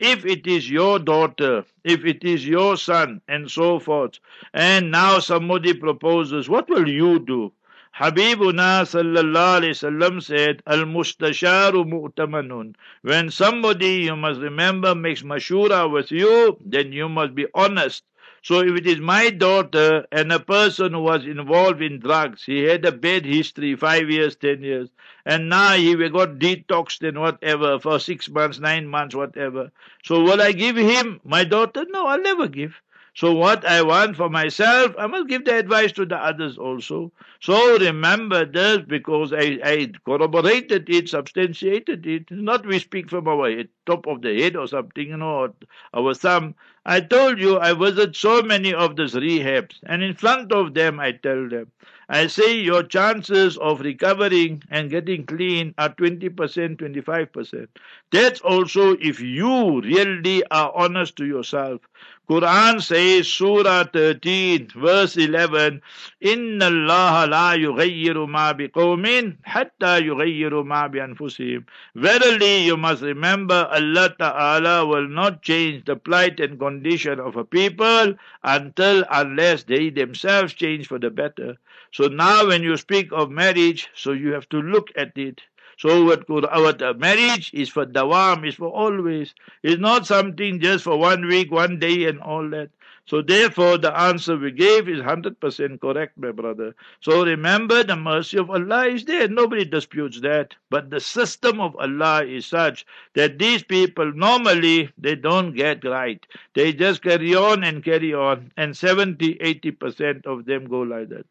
[0.00, 4.18] If it is your daughter, if it is your son, and so forth,
[4.52, 7.52] and now somebody proposes, what will you do?
[7.96, 12.74] Habibuna sallallahu alayhi said, Al mustasharu mu'tamanun.
[13.02, 18.04] When somebody, you must remember, makes mashura with you, then you must be honest.
[18.42, 22.62] So if it is my daughter and a person who was involved in drugs, he
[22.62, 24.88] had a bad history, five years, ten years,
[25.26, 29.72] and now he got detoxed and whatever for six months, nine months, whatever.
[30.04, 31.84] So will I give him my daughter?
[31.90, 32.80] No, I'll never give.
[33.20, 37.12] So what I want for myself, I must give the advice to the others also.
[37.40, 42.30] So remember this because I, I corroborated it, substantiated it.
[42.30, 45.54] Not we speak from our head, top of the head or something, you know, or
[45.92, 46.54] our thumb.
[46.86, 50.98] I told you I visit so many of these rehabs, and in front of them
[50.98, 51.70] I tell them,
[52.08, 57.68] I say your chances of recovering and getting clean are 20%, 25%.
[58.10, 61.82] That's also if you really are honest to yourself.
[62.30, 65.82] Quran says, Surah 13, verse 11,
[66.20, 71.64] Inna Allah la yughayyiru ma biqawmin hatta yughayyiru ma anfusihim.
[71.96, 77.44] Verily, you must remember Allah Ta'ala will not change the plight and condition of a
[77.44, 78.14] people
[78.44, 81.56] until unless they themselves change for the better.
[81.90, 85.40] So now when you speak of marriage, so you have to look at it.
[85.80, 89.34] So what, what uh, marriage is for dawam, is for always.
[89.62, 92.68] It's not something just for one week, one day and all that.
[93.06, 96.74] So therefore the answer we gave is 100% correct, my brother.
[97.00, 99.26] So remember the mercy of Allah is there.
[99.26, 100.54] Nobody disputes that.
[100.68, 106.24] But the system of Allah is such that these people normally they don't get right.
[106.52, 108.52] They just carry on and carry on.
[108.58, 111.26] And 70, 80% of them go like that.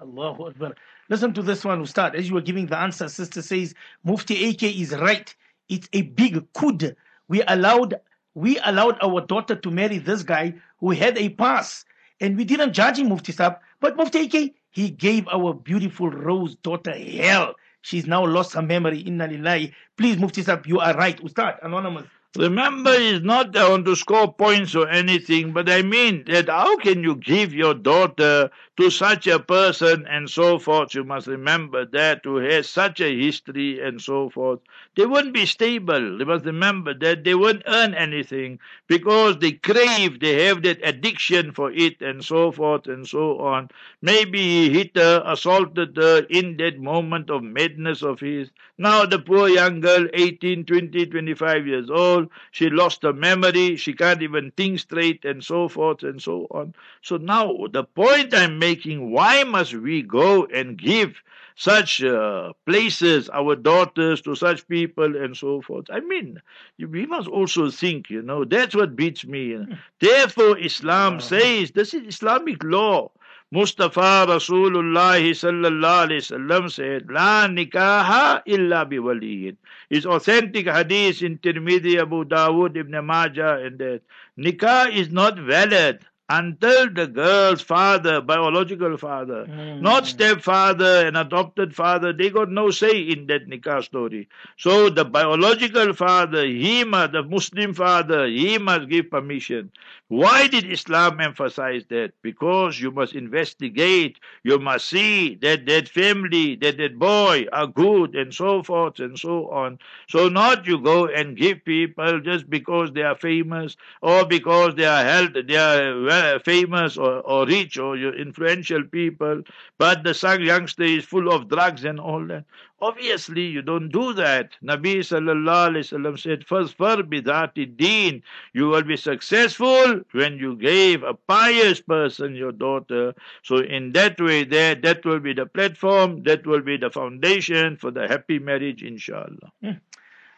[0.00, 0.76] Allahu Akbar.
[1.10, 2.14] Listen to this one, Ustad.
[2.14, 5.34] As you were giving the answer, sister says, Mufti AK is right.
[5.68, 6.96] It's a big kud.
[7.28, 8.00] We allowed
[8.34, 11.84] we allowed our daughter to marry this guy who had a pass.
[12.20, 13.58] And we didn't judge him, Mufti Sab.
[13.80, 17.54] But Mufti AK, he gave our beautiful Rose daughter hell.
[17.82, 19.00] She's now lost her memory.
[19.00, 19.74] Inna lillahi.
[19.96, 21.20] Please, Mufti Sab, you are right.
[21.24, 22.06] Ustad, anonymous.
[22.36, 26.76] Remember, it's not I want to score points or anything, but I mean that how
[26.76, 28.50] can you give your daughter
[28.80, 30.94] to such a person and so forth?
[30.94, 34.60] You must remember that who has such a history and so forth.
[34.96, 36.18] They won't be stable.
[36.18, 38.58] They must remember that they won't earn anything
[38.88, 43.68] because they crave, they have that addiction for it and so forth and so on.
[44.02, 48.50] Maybe he hit her, assaulted her in that moment of madness of his.
[48.78, 53.92] Now the poor young girl, 18, 20, 25 years old, she lost her memory, she
[53.94, 56.74] can't even think straight, and so forth and so on.
[57.02, 61.22] So now, the point I'm making why must we go and give
[61.56, 65.86] such uh, places, our daughters, to such people, and so forth?
[65.90, 66.40] I mean,
[66.78, 69.44] we must also think, you know, that's what beats me.
[69.46, 69.76] You know.
[70.00, 73.10] Therefore, Islam says this is Islamic law.
[73.52, 79.56] Mustafa Rasulullah sallallahu alayhi wasallam said, La nikaha illa biwaliyin.
[79.90, 84.02] It's authentic hadith in Tirmidhi, Abu Dawud, Ibn Majah, and that.
[84.38, 89.82] Nikah is not valid until the girl's father, biological father, hmm.
[89.82, 94.28] not stepfather and adopted father, they got no say in that nikah story.
[94.56, 99.72] So the biological father, he must, the Muslim father, he must give permission.
[100.08, 102.12] Why did Islam emphasize that?
[102.22, 108.14] Because you must investigate, you must see that that family, that that boy are good
[108.16, 109.78] and so forth and so on.
[110.08, 114.86] So not you go and give people just because they are famous or because they
[114.86, 119.42] are held, they are well, famous or, or rich or influential people,
[119.78, 122.44] but the young youngster is full of drugs and all that.
[122.82, 124.50] Obviously, you don't do that.
[124.64, 128.22] Nabi sallallahu alaihi wasallam said, "First, bidati deen,
[128.54, 133.14] you will be successful when you gave a pious person your daughter.
[133.42, 137.76] So, in that way, there, that will be the platform, that will be the foundation
[137.76, 139.78] for the happy marriage, inshallah." Hmm.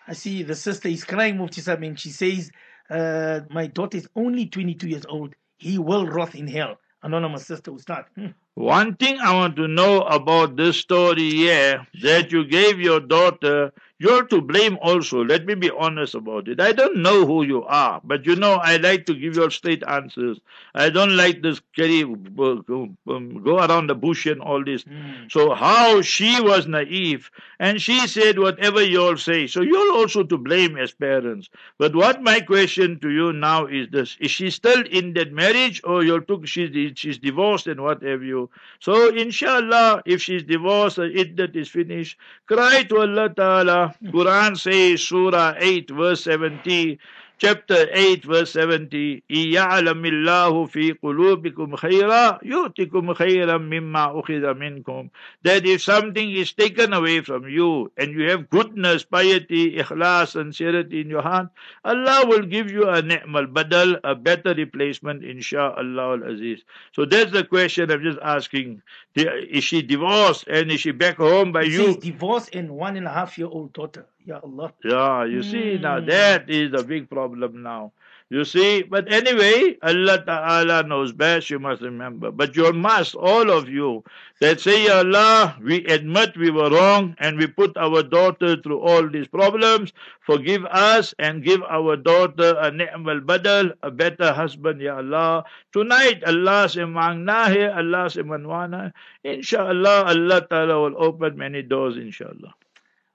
[0.08, 2.50] I see the sister is crying, Mufti Sahib, she says,
[2.90, 5.34] uh, "My daughter is only 22 years old.
[5.62, 8.06] He will rot in hell." Anonymous sister will start.
[8.16, 8.32] Hmm.
[8.54, 13.72] One thing I want to know about this story here that you gave your daughter,
[14.02, 15.24] you're to blame also.
[15.24, 16.60] Let me be honest about it.
[16.60, 19.84] I don't know who you are, but you know, I like to give you straight
[19.86, 20.40] answers.
[20.74, 22.96] I don't like this carry, um,
[23.44, 24.82] go around the bush and all this.
[24.82, 25.30] Mm.
[25.30, 27.30] So, how she was naive
[27.60, 29.46] and she said whatever you all say.
[29.46, 31.48] So, you're also to blame as parents.
[31.78, 35.80] But what my question to you now is this Is she still in that marriage
[35.84, 38.50] or you took she's, she's divorced and what have you?
[38.80, 43.91] So, inshallah, if she's divorced or iddat is finished, cry to Allah Ta'ala.
[44.04, 46.98] Quran says, Surah 8, verse 70,
[47.37, 55.09] chapter 8 verse 70 يعلم الله في قلوبكم خيرا يؤتكم خيرا مما أخذ منكم
[55.43, 61.01] that if something is taken away from you and you have goodness piety ikhlas sincerity
[61.01, 61.47] in your heart
[61.85, 67.43] Allah will give you a ni'mal badal a better replacement insha'Allah al-aziz so that's the
[67.43, 68.81] question I'm just asking
[69.15, 72.97] is she divorced and is she back home by It you says divorced and one
[72.97, 74.05] and a half year old daughter.
[74.26, 74.72] Ya Allah.
[74.84, 76.06] yeah, you see, now Mm.
[76.06, 77.92] that is a big problem now.
[78.32, 82.30] You see, but anyway, Allah Ta'ala knows best, you must remember.
[82.32, 84.04] But you must, all of you,
[84.40, 88.80] that say, Ya Allah, we admit we were wrong and we put our daughter through
[88.80, 89.92] all these problems.
[90.24, 95.44] Forgive us and give our daughter a ni'mal badal, a better husband, Ya Allah.
[95.70, 98.94] Tonight, Allah se mangna hai, Allah se manwana.
[99.24, 102.54] Inshallah, Allah Ta'ala will open many doors, inshallah.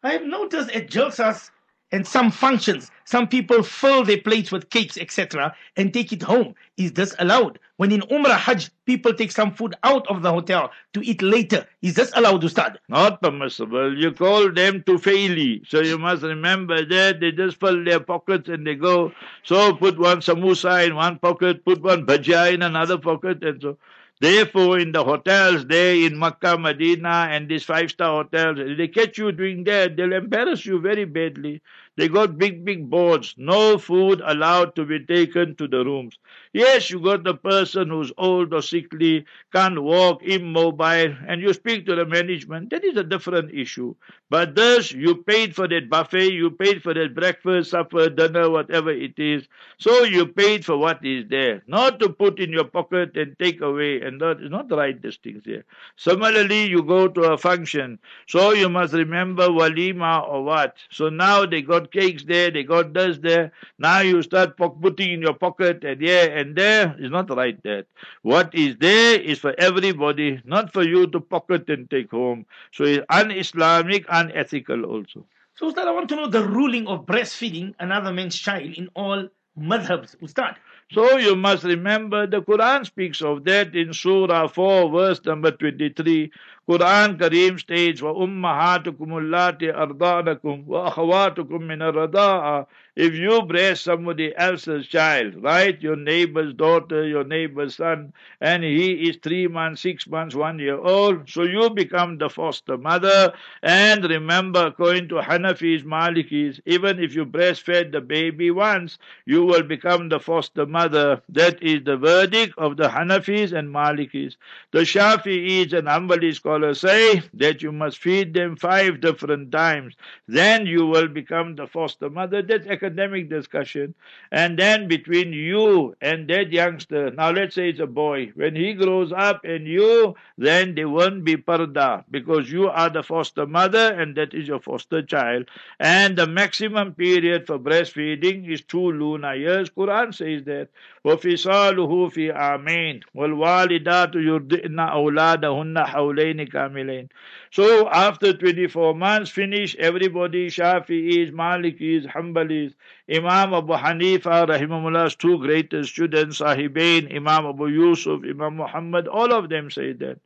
[0.07, 1.51] I have noticed at jalsas
[1.91, 6.55] and some functions, some people fill their plates with cakes, etc., and take it home.
[6.77, 7.59] Is this allowed?
[7.75, 11.67] When in Umrah Hajj, people take some food out of the hotel to eat later.
[11.81, 12.77] Is this allowed, Ustad?
[12.87, 13.97] Not permissible.
[13.97, 15.67] You call them to faili.
[15.67, 19.11] So you must remember that they just fill their pockets and they go.
[19.43, 23.77] So put one samosa in one pocket, put one bhajia in another pocket, and so.
[24.19, 29.17] Therefore, in the hotels there in Makkah, Medina, and these five-star hotels, if they catch
[29.17, 31.61] you doing that, they'll embarrass you very badly.
[31.95, 33.33] They got big, big boards.
[33.37, 36.17] No food allowed to be taken to the rooms.
[36.57, 41.85] Yes, you got the person who's old or sickly, can't walk, immobile, and you speak
[41.85, 42.71] to the management.
[42.71, 43.93] That is a different issue.
[44.29, 48.91] But this, you paid for that buffet, you paid for that breakfast, supper, dinner, whatever
[48.91, 49.47] it is.
[49.77, 51.61] So you paid for what is there.
[51.67, 54.99] Not to put in your pocket and take away, and that is not the right
[55.01, 55.63] these things here.
[55.95, 57.99] Similarly, you go to a function.
[58.27, 60.77] So you must remember walima or what.
[60.89, 63.51] So now they got cakes there, they got this there.
[63.77, 66.96] Now you start putting in your pocket and here and there.
[66.98, 67.86] It's not right that.
[68.22, 72.46] What is there is for everybody, not for you to pocket and take home.
[72.72, 75.24] So it's un-Islamic, unethical also.
[75.54, 79.28] So, Ustad, I want to know the ruling of breastfeeding another man's child in all
[79.58, 80.56] madhabs, Ustad.
[80.90, 86.30] So you must remember the Quran speaks of that in Surah 4, verse number 23.
[86.68, 92.66] Quran Kareem states, وَأُمَّهَاتُكُمُ اللَّاتِ أَرْضَانَكُمْ وَأَخَوَاتُكُمْ مِنَ الرَّضَاءَ
[92.97, 99.07] if you breast somebody else's child, right, your neighbor's daughter, your neighbor's son, and he
[99.07, 103.33] is three months, six months, one year old, so you become the foster mother.
[103.61, 109.63] And remember, according to Hanafis, Malikis, even if you breastfed the baby once, you will
[109.63, 111.21] become the foster mother.
[111.29, 114.37] That is the verdict of the Hanafis and Malikis.
[114.71, 119.95] The Shafi'is and call scholars say that you must feed them five different times.
[120.27, 122.41] Then you will become the foster mother.
[122.41, 123.94] That's academic discussion.
[124.30, 128.74] And then between you and that youngster, now let's say it's a boy, when he
[128.74, 133.92] grows up and you, then there won't be parda because you are the foster mother
[133.92, 135.48] and that is your foster child.
[135.80, 139.70] And the maximum period for breastfeeding is two lunar years.
[139.70, 140.68] Quran says that.
[141.04, 147.08] وفصاله في عامين والوالدات يرضئن أولادهن حولين كاملين
[147.50, 152.72] So after 24 months finish everybody Shafi'is, Malikis, Hanbalis,
[153.09, 159.49] Imam Abu Hanifa Rahimahullah's two greatest students Sahibain, Imam Abu Yusuf, Imam Muhammad all of
[159.49, 160.19] them say that.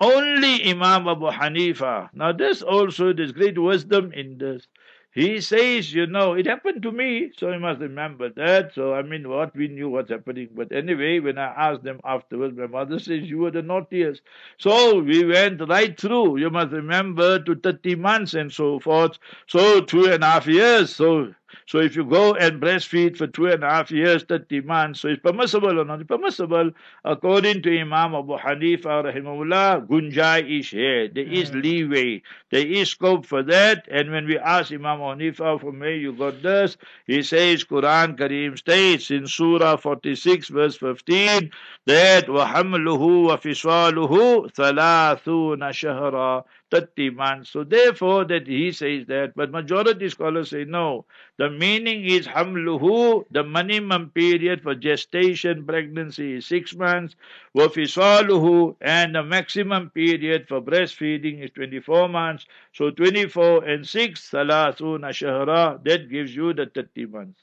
[0.00, 2.10] Only Imam Abu Hanifa.
[2.12, 4.66] Now this also there's great wisdom in this.
[5.14, 8.74] He says, you know, it happened to me, so you must remember that.
[8.74, 10.48] So, I mean, what we knew what's happening.
[10.52, 14.22] But anyway, when I asked them afterwards, my mother says, you were the naughtiest.
[14.58, 16.38] So, we went right through.
[16.38, 19.20] You must remember to 30 months and so forth.
[19.46, 20.96] So, two and a half years.
[20.96, 21.32] So,
[21.65, 25.07] so if you go and breastfeed for two and a half years, 30 months, so
[25.07, 26.71] it's permissible or not permissible?
[27.05, 31.07] According to Imam Abu Hanifa rahimahullah, gunjai is here.
[31.07, 31.63] There is Mm.
[31.63, 32.21] leeway.
[32.51, 33.87] There is scope for that.
[33.89, 36.77] And when we ask Imam Hanifa, from where you got this?
[37.05, 41.51] He says, Quran Kareem states in Surah 46 verse 15
[41.85, 47.50] that وَحَمْلُهُ وَفِصَالُهُ ثَلَاثُونَ شَهْرًا 30 months.
[47.50, 51.04] So therefore that he says that, but majority scholars say no.
[51.38, 57.16] The meaning is hamluhu, the minimum period for gestation pregnancy is six months,
[57.56, 62.46] wafisaluhu, and the maximum period for breastfeeding is 24 months.
[62.72, 67.40] So 24 and 6, salasuna shahra, that gives you the 30 months.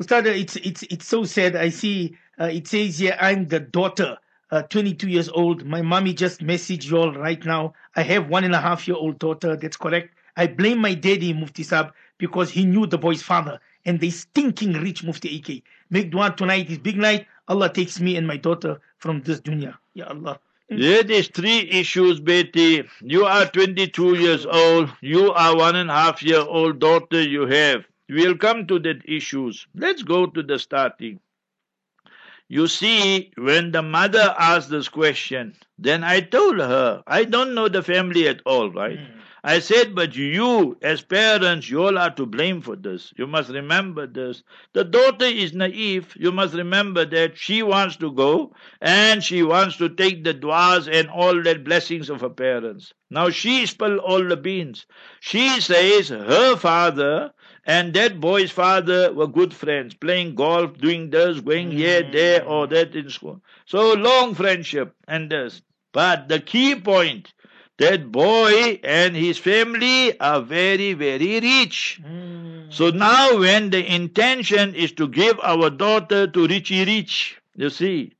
[0.00, 1.56] Ustad, it's it's it's so sad.
[1.56, 4.16] I see uh, it says here I'm the daughter,
[4.50, 5.64] uh, 22 years old.
[5.64, 7.74] My mommy just messaged you all right now.
[7.96, 9.56] I have one and a half year old daughter.
[9.56, 10.14] That's correct.
[10.36, 14.74] I blame my daddy Mufti Sab because he knew the boy's father and they stinking
[14.74, 15.62] rich Mufti AK.
[15.90, 17.26] Make dua tonight is big night.
[17.48, 19.76] Allah takes me and my daughter from this dunya.
[19.94, 20.38] Ya Allah.
[20.68, 22.84] There is three issues, Betty.
[23.02, 24.90] You are 22 years old.
[25.00, 27.84] You are one and a half year old daughter you have.
[28.08, 29.66] We'll come to that issues.
[29.74, 31.18] Let's go to the starting.
[32.52, 37.68] You see, when the mother asked this question, then I told her, I don't know
[37.68, 38.98] the family at all, right?
[38.98, 39.20] Hmm.
[39.44, 43.14] I said, but you, as parents, you all are to blame for this.
[43.16, 44.42] You must remember this.
[44.72, 46.16] The daughter is naive.
[46.18, 50.92] You must remember that she wants to go and she wants to take the du'as
[50.92, 52.92] and all that blessings of her parents.
[53.10, 54.86] Now she spilled all the beans.
[55.20, 57.32] She says her father
[57.70, 62.12] and that boy's father were good friends, playing golf, doing this, going here, mm.
[62.12, 63.40] there, or that in school.
[63.64, 65.62] So long friendship and this.
[65.92, 67.32] But the key point,
[67.78, 72.00] that boy and his family are very, very rich.
[72.04, 72.72] Mm.
[72.72, 78.14] So now when the intention is to give our daughter to Richie Rich, you see.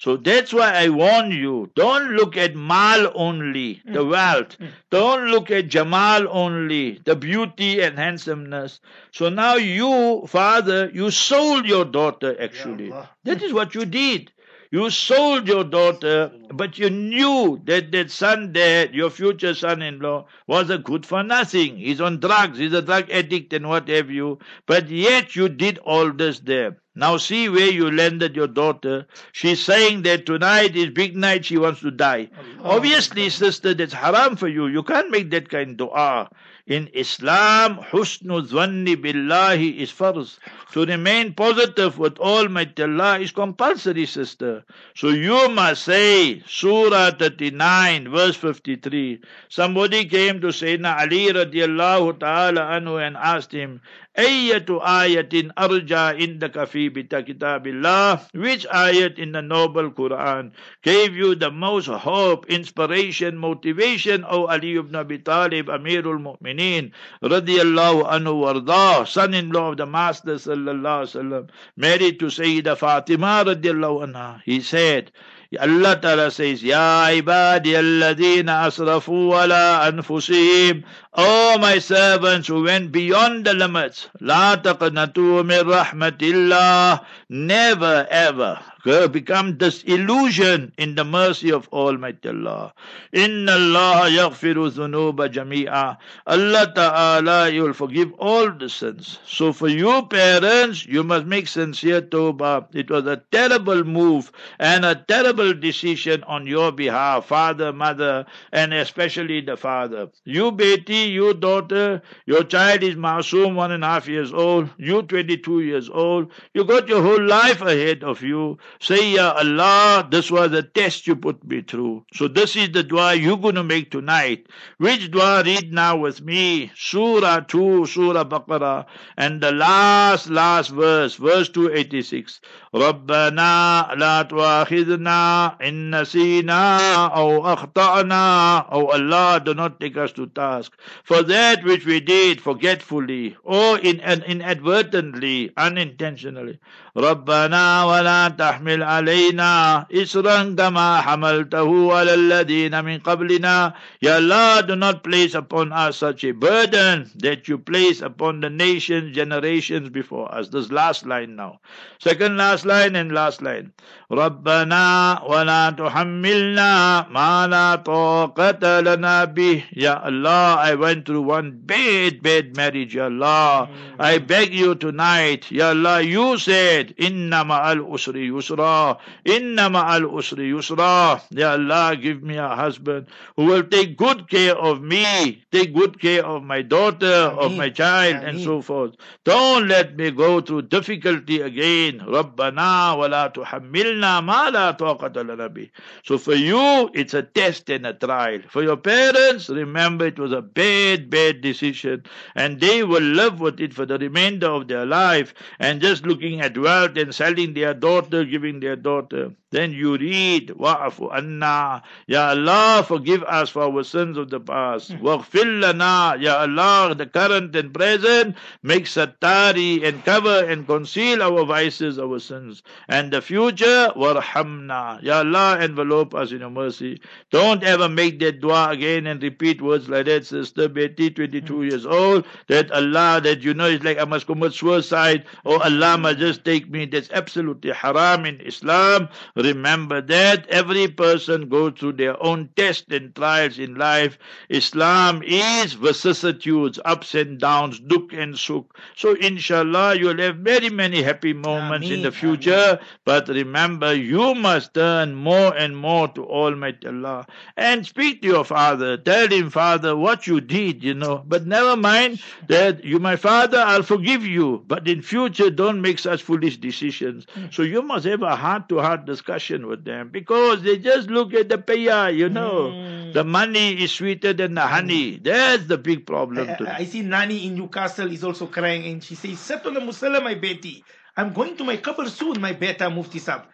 [0.00, 4.10] So that's why I warn you, don't look at mal only, the mm.
[4.10, 4.56] wealth.
[4.58, 4.68] Mm.
[4.90, 8.80] Don't look at Jamal only, the beauty and handsomeness.
[9.12, 12.90] So now you, father, you sold your daughter actually.
[13.24, 14.32] That is what you did.
[14.70, 20.70] You sold your daughter, but you knew that that son there, your future son-in-law, was
[20.70, 21.76] a good for nothing.
[21.76, 24.38] He's on drugs, he's a drug addict and what have you.
[24.64, 26.78] But yet you did all this there.
[27.00, 29.06] Now see where you landed your daughter.
[29.32, 32.28] She's saying that tonight is big night, she wants to die.
[32.62, 34.66] Obviously, sister, that's haram for you.
[34.66, 36.28] You can't make that kind of dua.
[36.66, 40.38] In Islam, husnu dhanni billahi is farz.
[40.72, 44.62] To remain positive with Almighty Allah is compulsory, sister.
[44.94, 49.20] So you must say, Surah 39, verse 53.
[49.48, 53.80] Somebody came to Sayyidina Ali radiallahu ta'ala anhu and asked him,
[54.18, 58.34] Ayyatu ayatin arja indaka fi bita kitabillah.
[58.34, 60.50] Which ayat in the noble Quran
[60.82, 66.90] gave you the most hope, inspiration, motivation, O Ali ibn Abi Talib, Amirul Mu'mineen,
[67.22, 74.10] radiallahu anhu warda, son-in-law of the Master sallallahu alaihi wasallam, married to Sayyida Fatima radiallahu
[74.10, 74.42] anha.
[74.44, 75.12] He said,
[75.58, 80.84] Allah Ta'ala says, Ya ibadi alladhina asrafu ala anfusihim.
[81.14, 84.08] Oh my servants who went beyond the limits.
[84.20, 87.04] La taqnatu min rahmatillah.
[87.28, 92.72] Never ever become disillusioned in the mercy of Almighty Allah.
[93.12, 95.96] Inna Allah yaghfiru dhunuba jami'a.
[96.26, 99.18] Allah Ta'ala, He will forgive all the sins.
[99.26, 102.66] So for you parents, you must make sincere tawbah.
[102.74, 108.26] It was a terrible move and a terrible terrible decision on your behalf, father, mother,
[108.52, 110.08] and especially the father.
[110.24, 115.02] You, Betty, you, daughter, your child is Masoom, one and a half years old, you,
[115.02, 116.32] 22 years old.
[116.54, 118.58] You got your whole life ahead of you.
[118.79, 122.05] Say, Ya Allah, this was a test you put me through.
[122.13, 124.47] So this is the dua you're going to make tonight.
[124.77, 126.71] Which dua read now with me?
[126.75, 128.85] Surah 2, Surah Baqarah,
[129.17, 132.41] and the last, last verse, verse 286.
[132.75, 140.73] ربنا لا تؤاخذنا إن نسينا أو أخطأنا Oh Allah, do not take us to task
[141.03, 146.59] for that which we did forgetfully or in, inadvertently, unintentionally.
[146.99, 155.03] ربنا ولا تحمل علينا إسرا كما حملته على الذين من قبلنا Ya Allah, do not
[155.03, 160.47] place upon us such a burden that you place upon the nations, generations before us.
[160.49, 161.59] This last line now.
[161.99, 163.71] Second last line and last line.
[164.11, 172.21] ربنا ولا تحملنا ما لا طاقة لنا به Ya Allah, I went through one bad,
[172.21, 173.67] bad marriage, Ya Allah.
[173.99, 178.98] I beg you tonight, Ya Allah, you said, Inna ma'al usri yusra.
[179.24, 181.20] Inna ma'al usri yusra.
[181.30, 186.00] Ya Allah, give me a husband who will take good care of me, take good
[186.00, 188.94] care of my daughter, of my child, and so forth.
[189.24, 192.00] Don't let me go through difficulty again.
[192.00, 195.70] Rabbana wa la tuhammilna ma la taqata.
[196.04, 198.40] So for you, it's a test and a trial.
[198.48, 203.60] For your parents, remember it was a bad, bad decision, and they will live with
[203.60, 205.34] it for the remainder of their life.
[205.58, 209.32] And just looking at and selling their daughter, giving their daughter.
[209.50, 214.92] Then you read, Wa'afu anna, Ya Allah, forgive us for our sins of the past.
[214.92, 215.04] Hmm.
[215.04, 221.44] Waghfir lana, Ya Allah, the current and present, make satari and cover and conceal our
[221.44, 222.62] vices, our sins.
[222.88, 227.00] And the future, warhamna, Ya Allah, envelope us in your mercy.
[227.32, 231.62] Don't ever make that dua again and repeat words like that, sister Betty, 22 hmm.
[231.64, 235.98] years old, that Allah, that you know, it's like I must commit suicide, or Allah
[235.98, 236.86] must just take me.
[236.86, 239.08] That's absolutely haram in Islam.
[239.42, 244.18] Remember that every person goes through their own tests and trials in life.
[244.48, 248.76] Islam is vicissitudes, ups and downs, duk and suk.
[248.96, 251.98] So inshallah you'll have very many happy moments Ameen.
[251.98, 252.78] in the future.
[252.78, 252.78] Ameen.
[253.04, 257.26] But remember you must turn more and more to Almighty Allah.
[257.56, 258.96] And speak to your father.
[258.96, 261.24] Tell him, Father, what you did, you know.
[261.26, 264.64] But never mind that you my father, I'll forgive you.
[264.66, 267.26] But in future don't make such foolish decisions.
[267.34, 267.46] Hmm.
[267.50, 271.08] So you must have a heart to heart discussion discussion with them because they just
[271.08, 272.70] look at the paya, you know.
[272.70, 273.12] Mm.
[273.12, 275.18] The money is sweeter than the honey.
[275.18, 276.48] That's the big problem.
[276.48, 279.80] I, I, I, see Nani in Newcastle is also crying and she says, Settle the
[279.80, 280.84] Musala, my Betty.
[281.16, 283.46] I'm going to my cover soon, my beta Mufti Sab.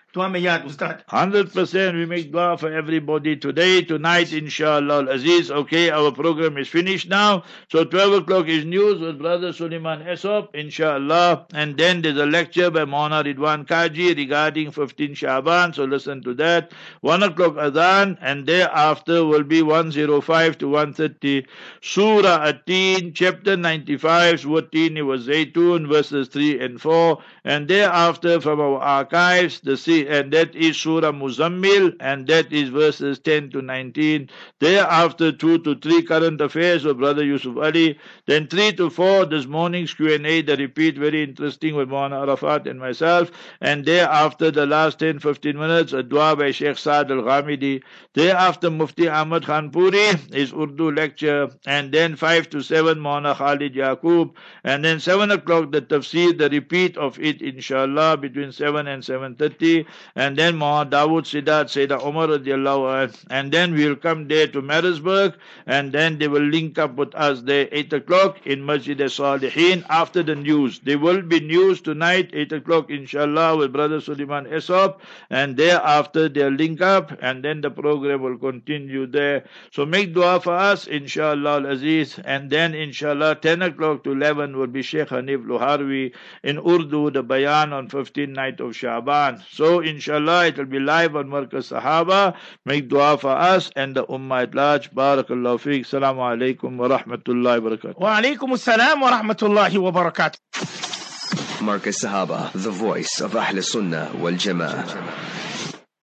[1.09, 1.97] Hundred percent.
[1.97, 5.07] We make dua for everybody today, tonight, inshallah.
[5.09, 5.51] Aziz.
[5.51, 7.45] Okay, our program is finished now.
[7.71, 11.47] So twelve o'clock is news with Brother Suleiman Esop, inshallah.
[11.53, 15.75] And then there's a lecture by Mona Ridwan Kaji regarding 15 Shaban.
[15.75, 16.73] So listen to that.
[17.01, 21.47] One o'clock Adhan, and thereafter will be 105 to 130.
[21.83, 27.19] Surah Atin, chapter 95, Surah It was Zaytun, verses 3 and 4.
[27.45, 29.77] And thereafter from our archives, the
[30.07, 34.29] and that is Surah Muzammil, and that is verses 10 to 19.
[34.61, 37.99] Thereafter, 2 to 3 current affairs of Brother Yusuf Ali.
[38.27, 42.79] Then 3 to 4, this morning's Q&A, the repeat, very interesting with Mawlana Arafat and
[42.79, 43.31] myself.
[43.61, 47.83] And thereafter, the last 10, 15 minutes, a dua by Sheikh Saad Al-Ghamidi.
[48.15, 51.51] Thereafter, Mufti Ahmad Khan Puri, his Urdu lecture.
[51.67, 54.35] And then 5 to 7, Mawlana Khalid Yaqub.
[54.65, 59.86] And then 7 o'clock, the tafsir, the repeat of it, inshallah, between 7 and 7.30
[60.15, 62.27] and then Muhammad Dawood Sidat Sayyidina Umar
[63.31, 65.35] and then we'll come there to Maritzburg,
[65.67, 69.85] and then they will link up with us there 8 o'clock in Masjid al Salihin
[69.89, 70.81] after the news.
[70.81, 74.99] There will be news tonight, 8 o'clock inshallah with Brother Suleiman Esop,
[75.31, 79.45] and thereafter they'll link up, and then the program will continue there.
[79.73, 84.57] So make dua for us, inshallah al Aziz, and then inshallah 10 o'clock to 11
[84.57, 89.43] will be Sheikh Hanif Luharwi in Urdu, the Bayan on 15th night of Shaban.
[89.51, 92.35] So so, inshallah, it will be live on Markaz Sahaba.
[92.65, 94.91] Make dua for us and the Ummah at large.
[94.91, 95.85] Barakallahu feek.
[95.85, 97.99] Assalamu alaikum wa rahmatullahi wa barakatuh.
[97.99, 100.39] Wa alaikum assalam wa rahmatullahi wa barakatuh.
[101.61, 105.56] Markaz Sahaba, the voice of Ahl Sunnah wal Jama'ah.